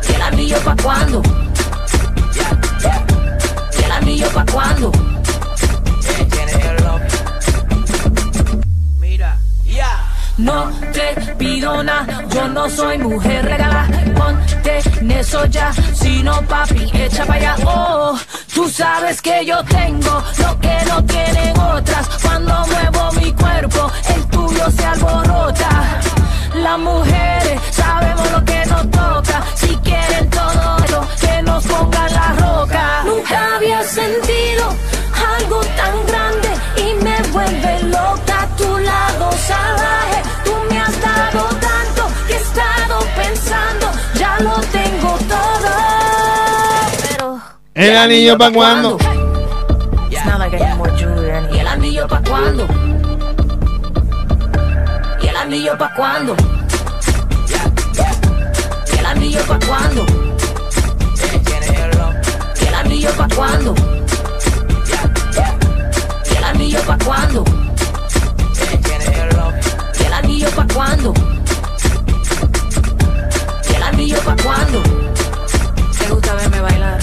[0.08, 1.22] ¿Y el anillo pa' cuándo?
[3.76, 4.92] ¿Y el anillo pa' cuándo?
[10.36, 13.88] No te pido nada, yo no soy mujer regala.
[14.16, 17.56] Ponte en eso ya, si no papi, echa para allá.
[17.66, 18.16] Oh,
[18.54, 22.08] tú sabes que yo tengo lo que no tienen otras.
[22.22, 26.03] Cuando muevo mi cuerpo, el tuyo se alborota.
[26.54, 29.42] Las mujeres sabemos lo que nos toca.
[29.54, 33.02] Si quieren todo eso, que nos pongan la roca.
[33.04, 34.64] Nunca había sentido
[35.38, 40.22] algo tan grande y me vuelve loca a tu lado salvaje.
[40.44, 45.70] Tú me has dado tanto que he estado pensando, ya lo tengo todo.
[47.02, 47.40] Pero
[47.74, 48.96] El anillo pa' cuando.
[50.10, 51.56] It's not like I need more jewelry or anything.
[51.56, 52.66] ¿Y el anillo pa' cuándo?
[55.54, 56.36] ¿Y el anillo pa' cuándo?
[58.92, 60.04] ¿Y el anillo pa' cuándo?
[62.60, 63.74] ¿Y el anillo pa' cuándo?
[66.28, 67.44] ¿Y el anillo pa' cuándo?
[70.00, 71.14] ¿Y el anillo pa' cuándo?
[73.70, 74.82] ¿Y el anillo pa' cuándo?
[76.00, 76.98] ¿Te gusta verme bailar?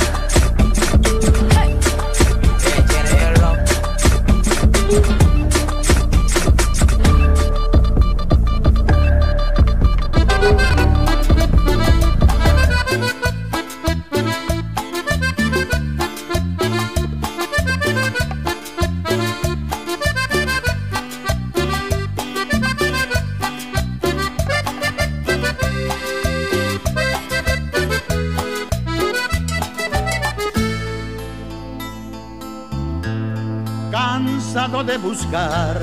[35.12, 35.82] Buscar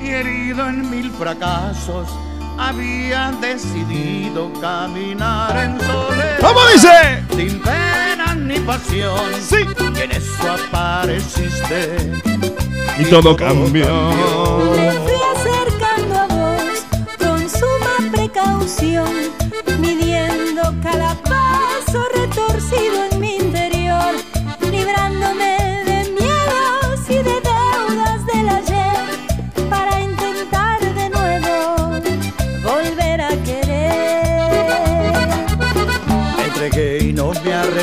[0.00, 2.08] y herido en mil fracasos,
[2.58, 6.38] había decidido caminar en soledad.
[6.40, 7.24] ¿Cómo dice?
[7.36, 9.32] Sin pena ni pasión.
[9.40, 9.58] Sí.
[9.94, 12.12] Y en eso apareciste.
[12.98, 15.07] Y todo cambió.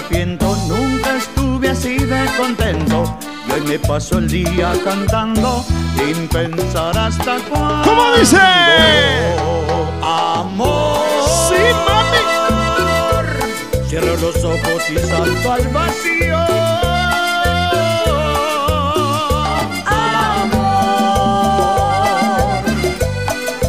[0.05, 3.17] Arrepiento, nunca estuve así de contento.
[3.47, 5.65] Y hoy me paso el día cantando
[5.97, 7.89] sin pensar hasta cuándo.
[7.89, 8.37] ¿Cómo dice?
[10.01, 11.05] Amor.
[11.49, 11.55] Sí,
[11.87, 12.17] mami.
[13.87, 16.37] Cierro los ojos y salto al vacío.
[20.55, 20.91] Amor.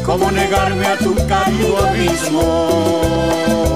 [0.05, 3.76] ¿Cómo negarme a tu cálido abismo?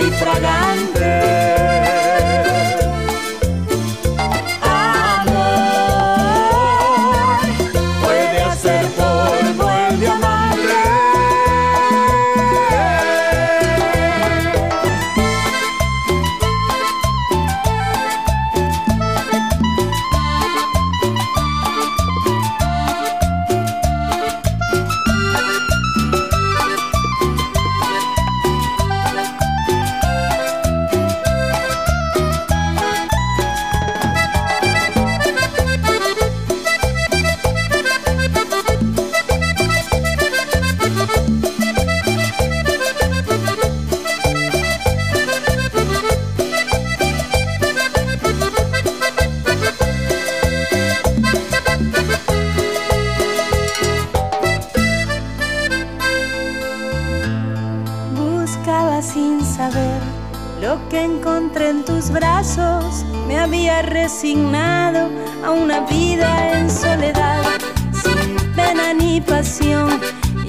[0.00, 0.99] Y fragante.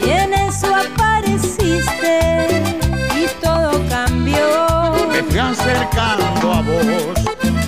[0.03, 2.63] Y en eso apareciste
[3.15, 5.07] y todo cambió.
[5.11, 7.19] Me fui acercando a vos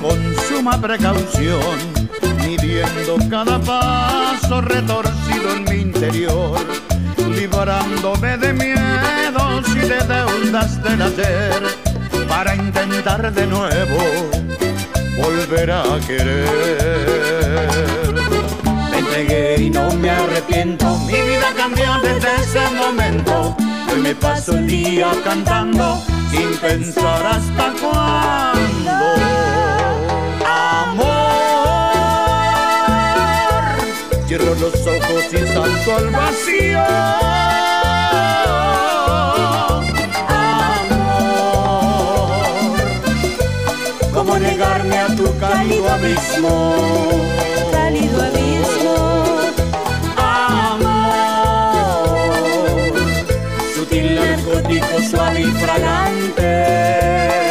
[0.02, 1.78] con suma precaución,
[2.38, 6.60] midiendo cada paso retorcido en mi interior,
[7.36, 11.62] librándome de miedos y de deudas del ayer,
[12.28, 13.98] para intentar de nuevo
[15.18, 17.64] volver a querer.
[19.14, 23.56] Me entregué y no me arrepiento, mi vida cambió desde ese momento.
[23.92, 26.02] Hoy me paso el día cantando
[26.32, 28.92] sin pensar hasta cuándo.
[30.44, 31.04] Amor,
[34.26, 36.84] cierro los ojos y salto al vacío.
[40.90, 41.54] Amor,
[44.12, 46.74] ¿cómo negarme a tu cálido abismo?
[47.72, 49.03] Cálido abismo.
[54.04, 57.43] Sutil narcótico suave y fragante.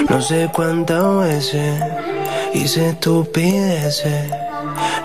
[0.09, 1.83] No sé cuántas veces
[2.55, 4.31] hice estupideces.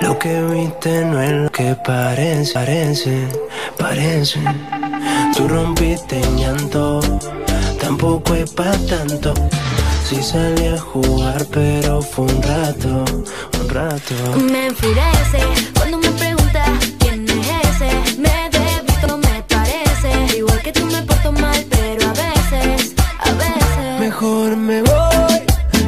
[0.02, 3.28] Lo que viste no es lo que parece, parece,
[3.78, 4.40] parece.
[5.36, 7.00] Tú rompiste en llanto,
[7.80, 9.34] tampoco es para tanto.
[10.08, 13.06] Sí salí a jugar, pero fue un rato,
[13.60, 14.14] un rato.
[14.52, 15.40] Me enfurece
[15.74, 16.01] cuando
[24.22, 25.42] Mejor me voy,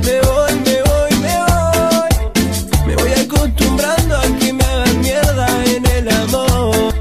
[0.04, 2.88] me voy, me voy, me voy.
[2.88, 6.96] Me voy acostumbrando a que me hagan mierda en el amor.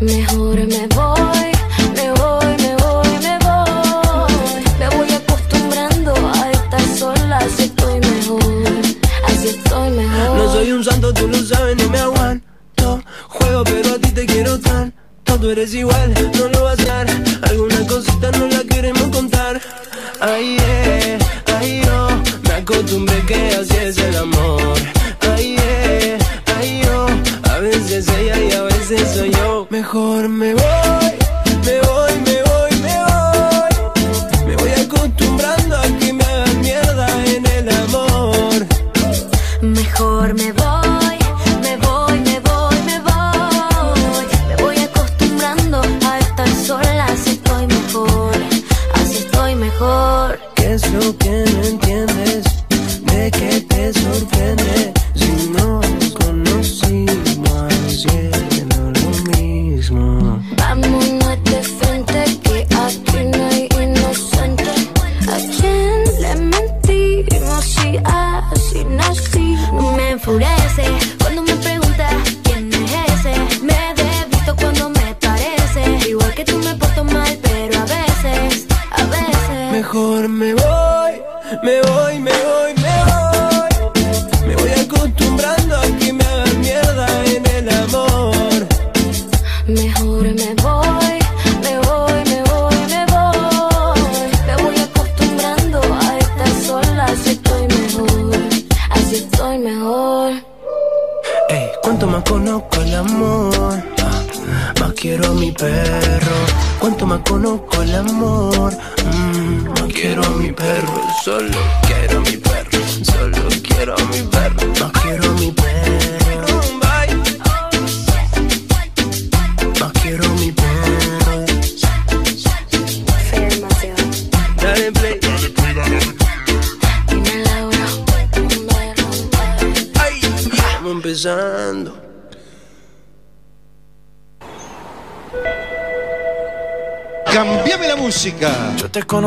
[0.00, 1.52] Mejor me voy,
[1.96, 4.62] me voy, me voy, me voy.
[4.78, 8.82] Me voy acostumbrando a estar sola, así estoy mejor,
[9.24, 10.36] así estoy mejor.
[10.36, 13.02] No soy un santo, tú lo sabes, no me aguanto.
[13.28, 15.00] Juego, pero a ti te quiero tanto.
[15.40, 17.06] Tú eres igual, no lo vas a dar.
[17.48, 19.60] Alguna cosita no la queremos contar.
[20.24, 21.18] Ay, eh,
[21.58, 22.08] ay, yo.
[22.44, 24.78] Me acostumbré que así es el amor.
[25.34, 26.16] Ay, eh,
[26.56, 27.06] ay, yo.
[27.50, 29.66] A veces ella y a veces soy yo.
[29.70, 31.10] Mejor me voy,
[31.66, 34.46] me voy, me voy, me voy.
[34.46, 38.66] Me voy acostumbrando a que me hagan mierda en el amor.
[39.60, 40.61] Mejor me voy,
[50.54, 52.44] ¿Qué es lo que no entiendes?
[53.02, 54.92] ¿De qué te sorprende?
[55.14, 60.40] Si nos conocimos haciendo lo mismo.
[60.56, 64.70] Vámonos de frente que aquí no hay inocente.
[65.28, 69.56] ¿A quién le mentimos si así nací?
[69.96, 71.21] Me enfurece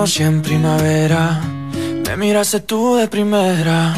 [0.05, 1.41] conocí en primavera,
[2.05, 3.95] me miraste tú de primera,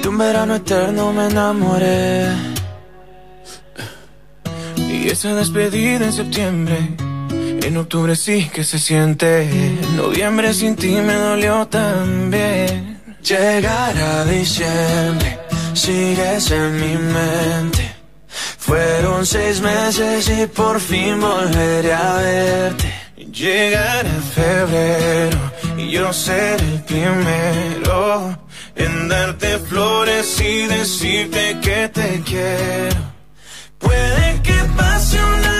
[0.00, 2.28] de un verano eterno me enamoré.
[4.76, 6.78] Y esa despedida en septiembre,
[7.66, 13.00] en octubre sí que se siente, en noviembre sin ti me dolió también.
[13.20, 15.36] Llegar a diciembre,
[15.74, 17.92] sigues en mi mente.
[18.56, 22.89] Fueron seis meses y por fin volveré a verte.
[23.40, 25.38] Llegará febrero
[25.78, 28.38] y yo seré el primero
[28.76, 33.00] en darte flores y decirte que te quiero.
[33.78, 35.59] Puede que pase un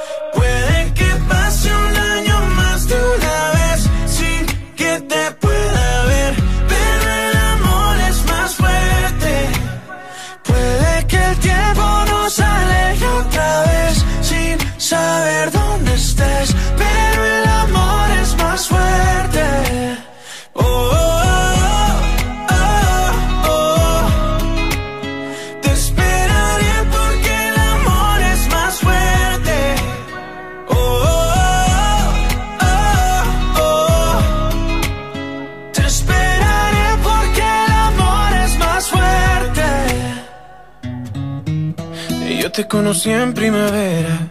[42.51, 44.27] Yo te conocí en primavera,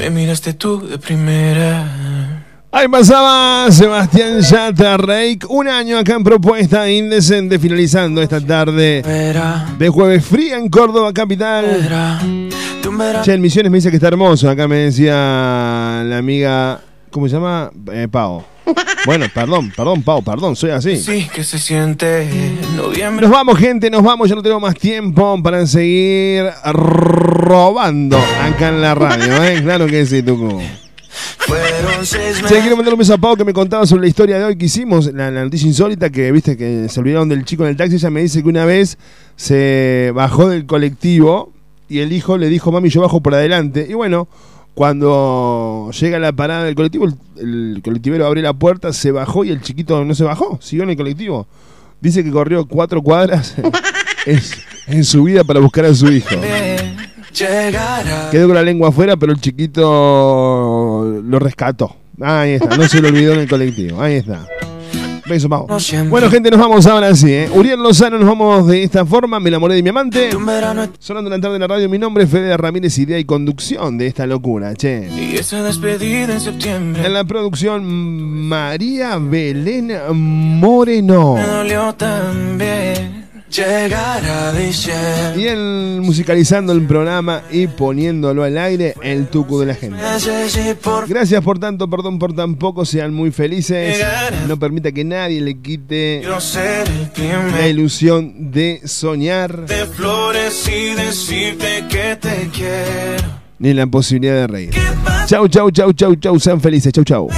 [0.00, 2.42] me miraste tú de primera.
[2.72, 9.04] Ahí pasaba Sebastián Yatra Reik, un año acá en Propuesta Indecente, finalizando esta tarde
[9.78, 11.64] de jueves fría en Córdoba capital.
[13.22, 16.80] Che, en Misiones me dice que está hermoso, acá me decía la amiga,
[17.12, 17.70] ¿cómo se llama?
[17.92, 18.42] Eh, Pau.
[19.06, 20.96] Bueno, perdón, perdón, Pau, perdón, soy así.
[20.96, 22.26] Sí, que se siente
[22.76, 23.26] noviembre.
[23.26, 24.28] Nos vamos, gente, nos vamos.
[24.28, 29.60] Ya no tenemos más tiempo para seguir robando acá en la radio, ¿eh?
[29.62, 30.60] Claro que sí, Tucu.
[31.98, 32.42] Meses.
[32.48, 34.64] quiero mandar un beso a Pau que me contaba sobre la historia de hoy que
[34.66, 37.96] hicimos, la, la noticia insólita que viste que se olvidaron del chico en el taxi.
[37.96, 38.98] Ella me dice que una vez
[39.36, 41.52] se bajó del colectivo
[41.88, 43.86] y el hijo le dijo, mami, yo bajo por adelante.
[43.88, 44.28] Y bueno,
[44.74, 47.14] cuando llega a la parada del colectivo, el,
[47.76, 50.90] el colectivero abrió la puerta, se bajó y el chiquito no se bajó, siguió en
[50.90, 51.46] el colectivo.
[52.00, 53.54] Dice que corrió cuatro cuadras
[54.26, 54.40] en,
[54.88, 56.34] en su vida para buscar a su hijo.
[58.30, 61.96] Quedó con la lengua afuera, pero el chiquito lo rescató.
[62.20, 64.00] Ahí está, no se lo olvidó en el colectivo.
[64.00, 64.46] Ahí está.
[65.26, 65.66] Beso, Pau.
[66.10, 67.32] Bueno, gente, nos vamos ahora sí.
[67.32, 67.50] ¿eh?
[67.54, 69.40] Uriel Lozano, nos vamos de esta forma.
[69.40, 70.30] Me enamoré de mi amante.
[70.98, 71.88] Sonando la tarde en la radio.
[71.88, 75.08] Mi nombre es Fede Ramírez, idea y conducción de esta locura, che.
[75.10, 77.06] Y esa despedida en septiembre.
[77.06, 81.34] En la producción, María Belén Moreno.
[81.36, 83.23] Me dolió también
[83.56, 85.40] llegar a diciembre.
[85.40, 89.98] Y el musicalizando el programa y poniéndolo al aire, el tucu de la gente.
[91.08, 94.04] Gracias por tanto, perdón por tan poco, sean muy felices.
[94.48, 96.22] No permita que nadie le quite
[97.58, 103.44] la ilusión de soñar de flores y decirte que te quiero.
[103.58, 104.74] ni la posibilidad de reír.
[105.26, 107.28] Chau, chau, chau, chau, chau, sean felices, chau, chau.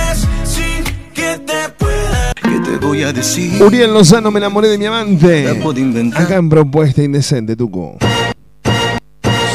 [2.67, 3.63] Te voy a decir?
[3.63, 5.49] Uriel Lozano, me enamoré de mi amante.
[6.15, 7.97] Acá en Propuesta Indecente, tucu.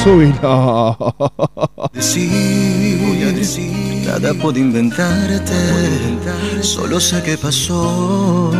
[0.03, 0.97] Súbilo.
[1.93, 3.71] decir, voy a decir,
[4.05, 5.53] nada puedo inventarte,
[6.61, 8.51] solo sé que pasó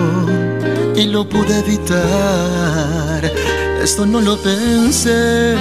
[0.95, 3.31] y lo pude evitar.
[3.81, 5.55] Esto no lo pensé,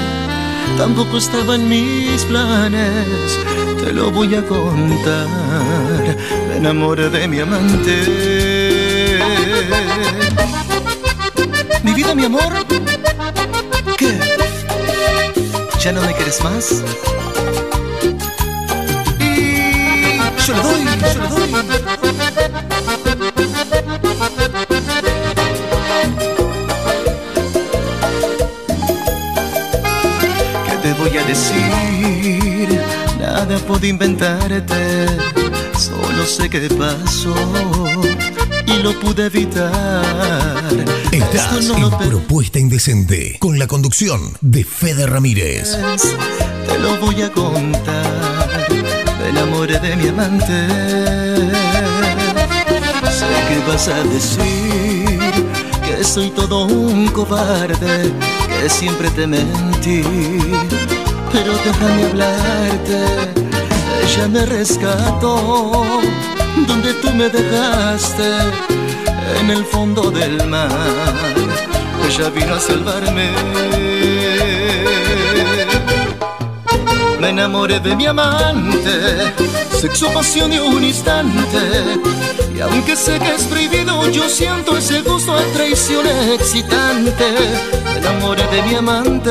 [0.76, 3.38] tampoco estaba en mis planes.
[3.82, 5.28] Te lo voy a contar,
[6.48, 8.59] me enamoré de mi amante.
[11.82, 12.52] Mi vida, mi amor,
[13.96, 14.18] ¿qué?
[15.80, 16.82] ¿Ya no me quieres más?
[19.18, 21.50] Y yo le doy, yo le doy.
[30.66, 32.80] ¿Qué te voy a decir?
[33.20, 35.06] Nada puedo inventarte,
[35.78, 37.34] solo sé qué pasó
[38.70, 40.70] y lo pude evitar.
[41.12, 45.76] Estás no en Propuesta Indecente con la conducción de Fede Ramírez.
[46.66, 48.68] te lo voy a contar
[49.22, 50.66] del amor de mi amante.
[53.10, 55.18] Sé que vas a decir
[55.84, 58.12] que soy todo un cobarde,
[58.48, 60.02] que siempre te mentí,
[61.32, 63.04] pero déjame hablarte.
[64.02, 66.00] Ella me rescató
[66.66, 68.28] donde tú me dejaste,
[69.40, 70.70] en el fondo del mar.
[72.06, 73.30] Ella vino a salvarme.
[77.20, 79.32] Me enamoré de mi amante,
[79.78, 81.60] sexo, pasión y un instante.
[82.54, 87.26] Y aunque sé que es prohibido, yo siento ese gusto a traición excitante.
[87.84, 89.30] Me enamoré de mi amante,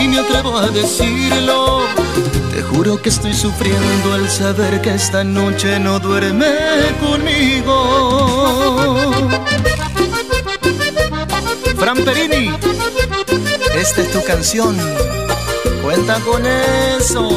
[0.00, 1.82] y me atrevo a decirlo.
[2.52, 6.46] Te juro que estoy sufriendo al saber que esta noche no duerme
[7.00, 7.76] conmigo.
[11.76, 12.50] Fran Perini,
[13.74, 14.76] esta es tu canción.
[15.82, 17.28] cuenta con eso.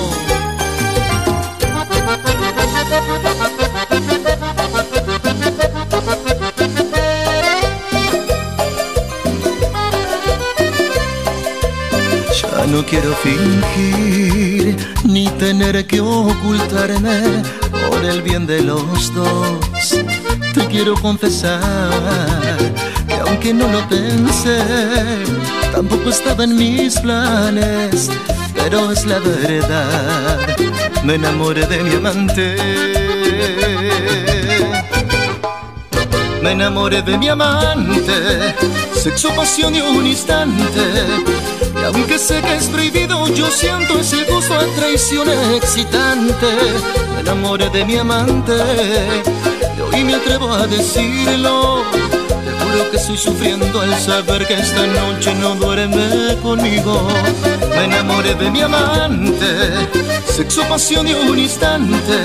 [12.71, 17.41] No quiero fingir ni tener que ocultarme
[17.89, 19.95] por el bien de los dos.
[20.53, 21.61] Te quiero confesar
[23.07, 24.59] que aunque no lo pensé,
[25.71, 28.09] tampoco estaba en mis planes,
[28.55, 30.37] pero es la verdad.
[31.03, 32.55] Me enamoré de mi amante.
[36.43, 38.55] Me enamoré de mi amante,
[38.93, 41.48] sexo, pasión y un instante.
[41.75, 46.47] Y aunque sé que es prohibido, yo siento ese gusto a traición excitante.
[47.13, 48.53] Me enamoré de mi amante,
[49.77, 51.83] y hoy me atrevo a decirlo.
[51.91, 57.07] Te juro que estoy sufriendo al saber que esta noche no duerme conmigo.
[57.69, 59.87] Me enamoré de mi amante,
[60.25, 62.17] sexo, pasión y un instante.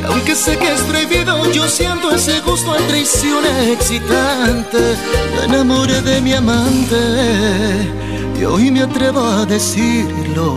[0.00, 4.96] Y aunque sé que es prohibido, yo siento ese gusto a traición excitante.
[5.38, 8.04] Me enamoré de mi amante
[8.38, 10.56] y hoy me atrevo a decirlo.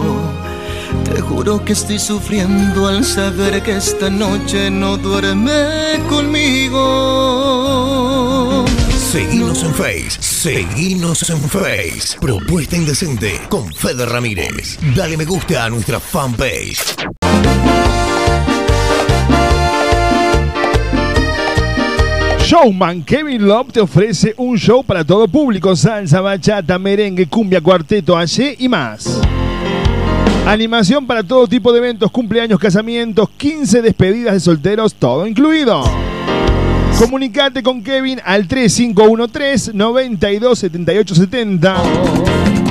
[1.03, 6.85] Te juro que estoy sufriendo al saber que esta noche no duerme conmigo.
[9.11, 12.17] Seguinos en Face, seguinos en Face.
[12.19, 14.77] Propuesta Indecente con Fede Ramírez.
[14.95, 16.95] Dale me gusta a nuestra fanpage.
[22.47, 28.17] Showman Kevin Love te ofrece un show para todo público, salsa, bachata, merengue, cumbia, cuarteto,
[28.17, 29.19] allí y más.
[30.45, 35.83] Animación para todo tipo de eventos, cumpleaños, casamientos, 15 despedidas de solteros, todo incluido.
[36.97, 41.75] Comunicate con Kevin al 3513 927870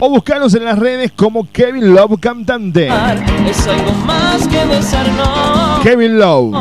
[0.01, 2.87] o buscanos en las redes como Kevin Love Cantante.
[2.87, 5.81] Es algo más que besarnos.
[5.83, 6.55] Kevin Love.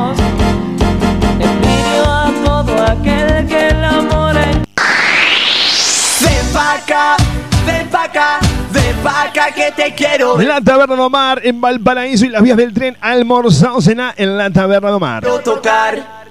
[8.71, 10.41] Ven pa' acá que te quiero.
[10.41, 14.49] La Taberna de Omar en Valparaíso y las vías del tren almorzado cena en la
[14.49, 15.25] Taberna de Omar.
[15.43, 16.25] tocar.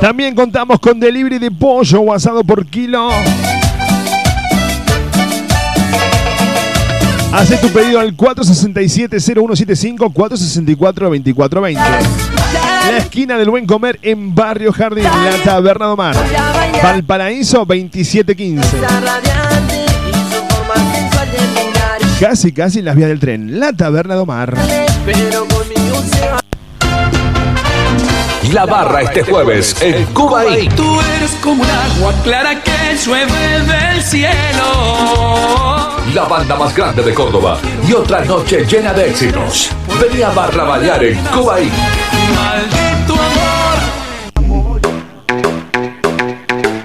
[0.00, 3.10] También contamos con delivery de pollo o asado por kilo.
[7.32, 12.41] Hace tu pedido al 467-0175, 464-2420.
[12.52, 16.16] La esquina del buen comer en Barrio Jardín, la Taberna de Omar.
[16.82, 18.80] Valparaíso 2715.
[18.80, 22.00] radiante y su forma sensual de mirar.
[22.20, 24.56] Casi, casi en las vías del tren, la Taberna de Omar.
[28.52, 30.74] La barra este jueves en Cuba Inc.
[30.74, 34.32] Tú eres como un agua clara que llueve del cielo.
[36.14, 39.70] La banda más grande de Córdoba y otra noche llena de éxitos.
[39.98, 41.56] Venía a barra bailar en Cuba.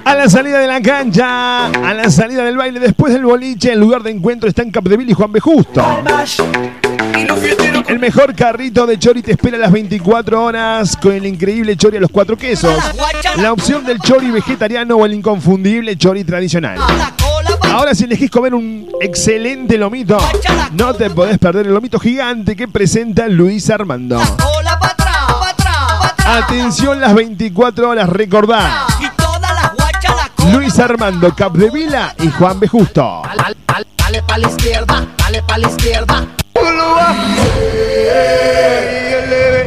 [0.05, 3.79] A la salida de la cancha, a la salida del baile, después del boliche, el
[3.79, 5.39] lugar de encuentro está en Capdeville y Juan B.
[5.39, 5.83] Justo.
[7.87, 11.99] El mejor carrito de chori te espera las 24 horas con el increíble chori a
[11.99, 12.77] los cuatro quesos.
[13.37, 16.79] La opción del chori vegetariano o el inconfundible chori tradicional.
[17.63, 20.17] Ahora si elegís comer un excelente lomito,
[20.73, 24.21] no te podés perder el lomito gigante que presenta Luis Armando.
[26.27, 28.85] Atención las 24 horas, recordá.
[30.51, 32.67] Luis Armando Capdevila y Juan B.
[32.67, 33.21] Justo.
[33.97, 36.27] Dale pa' la izquierda, dale pa' la izquierda.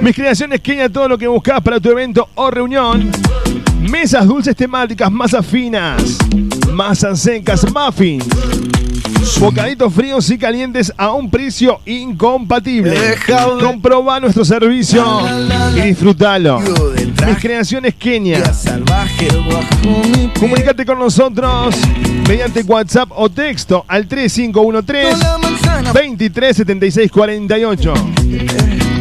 [0.03, 3.11] Mis creaciones Kenia, todo lo que buscas para tu evento o reunión.
[3.81, 6.19] Mesas dulces temáticas, masas finas,
[6.71, 8.27] masas secas, muffins.
[9.39, 12.95] Bocaditos fríos y calientes a un precio incompatible.
[13.61, 15.05] Comproba nuestro servicio
[15.77, 16.61] y disfrútalo.
[16.61, 18.43] Mis creaciones Kenia.
[20.39, 21.75] Comunicate con nosotros
[22.29, 25.17] mediante WhatsApp o texto al 3513
[25.93, 27.95] 237648.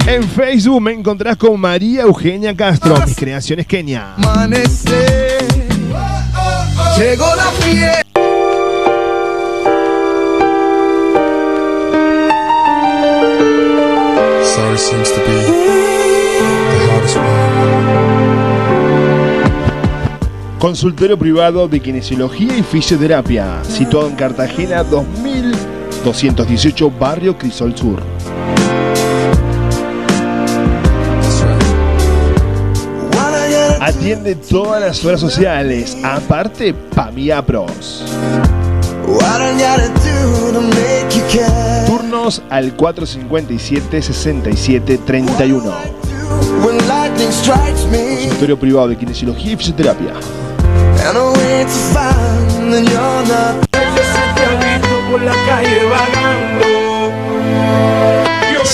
[0.07, 4.15] En Facebook me encontrás con María Eugenia Castro, mis creaciones Kenia.
[6.97, 8.28] Llegó la fiesta.
[14.44, 17.50] Sorry seems to be the hardest one.
[20.60, 28.02] Consultorio privado de kinesiología y fisioterapia, situado en Cartagena 2218, barrio Crisol Sur.
[33.82, 38.06] Atiende todas las horas sociales, aparte Pamia Pros.
[39.08, 39.42] What
[41.86, 45.71] Turnos al 457-6731.
[46.65, 50.13] When lightning strikes me, Consultorio privado de kinesiología y fisioterapia.
[55.11, 56.49] por la calle.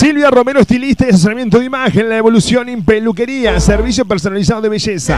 [0.06, 5.18] Silvia Romero, estilista y asesoramiento de imagen, la evolución en peluquería, servicio personalizado de belleza.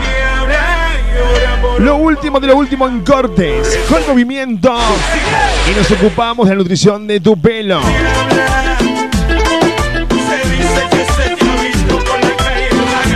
[1.79, 4.73] Lo último de lo último en cortes, con movimiento.
[5.69, 7.81] Y nos ocupamos de la nutrición de tu pelo.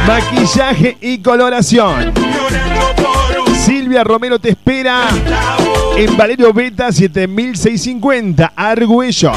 [0.06, 2.12] Maquillaje y coloración.
[3.64, 5.08] Silvia Romero te espera
[5.96, 9.32] en Valerio Beta 7650, Argüello.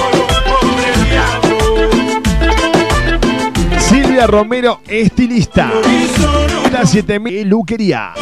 [4.22, 5.70] Romero, estilista.
[6.72, 8.14] La 7000 peluquería.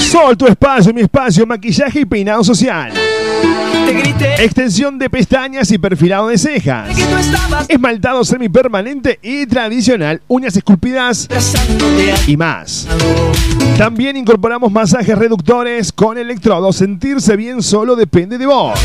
[0.00, 2.92] Sol, tu espacio, mi espacio, maquillaje y peinado social.
[4.38, 6.90] Extensión de pestañas y perfilado de cejas.
[7.68, 11.28] Esmaltado semipermanente y tradicional, uñas esculpidas
[12.26, 12.86] y más.
[13.78, 16.76] También incorporamos masajes reductores con electrodos.
[16.76, 18.78] Sentirse bien solo depende de vos.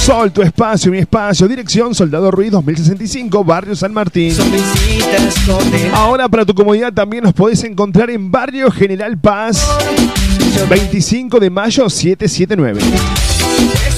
[0.00, 1.48] Sol, tu espacio, mi espacio.
[1.48, 4.34] Dirección Soldado Ruiz 2065, Barrio San Martín.
[5.92, 9.66] Ahora para tu comodidad también nos podés encontrar en Barrio General Paz
[10.68, 13.27] 25 de mayo 779.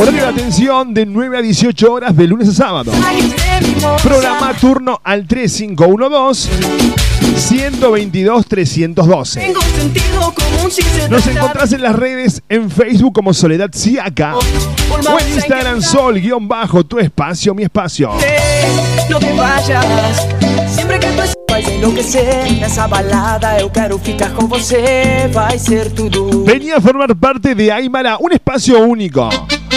[0.01, 2.91] Horario de atención de 9 a 18 horas de lunes a sábado.
[4.03, 6.49] Programa turno al 3512
[7.37, 9.41] 122 312.
[9.41, 14.37] Tengo sentido común si se Nos encontrás en las redes en Facebook como Soledad Siaca
[14.39, 18.11] o en Instagram Sol guion bajo tu espacio, mi espacio.
[19.11, 19.85] No te vayas
[20.75, 26.45] Sempre que tu vai enlouquecer Nessa balada eu quero ficar com você Vai ser tudo
[26.45, 29.29] Venía a formar parte de Aymara, un espacio único.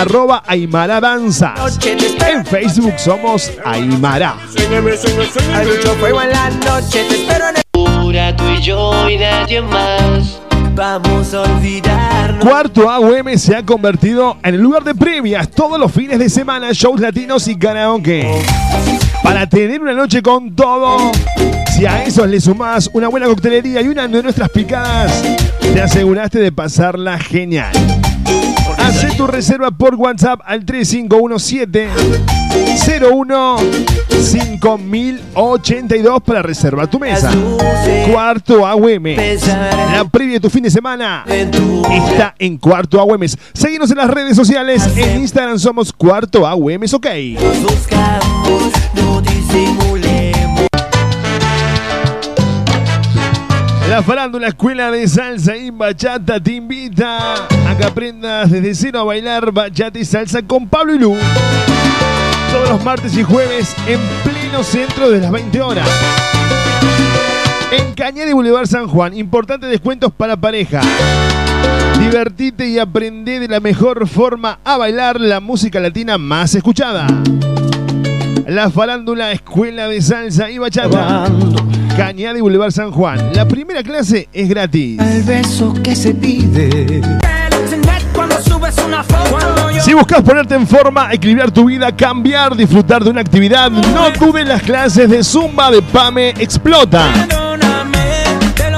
[0.00, 1.54] arroba Aymara Danza.
[2.28, 4.36] En Facebook somos Aymara.
[5.54, 9.18] Hay mucho fuego en la noche Te espero en el Pura tú y yo y
[9.18, 10.40] nadie más.
[10.74, 15.90] Vamos a olvidarnos Cuarto AUM se ha convertido en el lugar de previas todos los
[15.90, 18.42] fines de semana, shows latinos y karaoke.
[19.24, 21.10] Para tener una noche con todo,
[21.76, 25.24] si a eso le sumás una buena coctelería y una de nuestras picadas,
[25.60, 27.72] te aseguraste de pasarla genial.
[29.18, 31.88] Tu reserva por WhatsApp al 3517
[33.12, 33.56] 01
[34.22, 37.32] 5082 para reservar tu mesa.
[38.12, 39.16] Cuarto AUM.
[39.92, 43.22] La previa de tu fin de semana está en Cuarto AUM.
[43.52, 44.88] Seguimos en las redes sociales.
[44.96, 46.84] En Instagram somos Cuarto AUM.
[46.92, 47.06] Ok.
[53.88, 59.04] La farándula Escuela de Salsa y Bachata te invita a que aprendas desde cero a
[59.04, 61.16] bailar bachata y salsa con Pablo y Lu.
[62.52, 65.88] Todos los martes y jueves en pleno centro de las 20 horas.
[67.70, 70.82] En Cañada y Boulevard San Juan, importantes descuentos para pareja.
[71.98, 77.06] Divertite y aprende de la mejor forma a bailar la música latina más escuchada.
[78.46, 81.24] La farándula Escuela de Salsa y Bachata.
[81.98, 83.32] Cañada y Boulevard San Juan.
[83.34, 85.00] La primera clase es gratis.
[85.00, 87.02] El beso que se pide
[89.80, 94.46] Si buscas ponerte en forma, equilibrar tu vida, cambiar, disfrutar de una actividad, no dudes
[94.46, 97.12] las clases de Zumba de Pame Explota.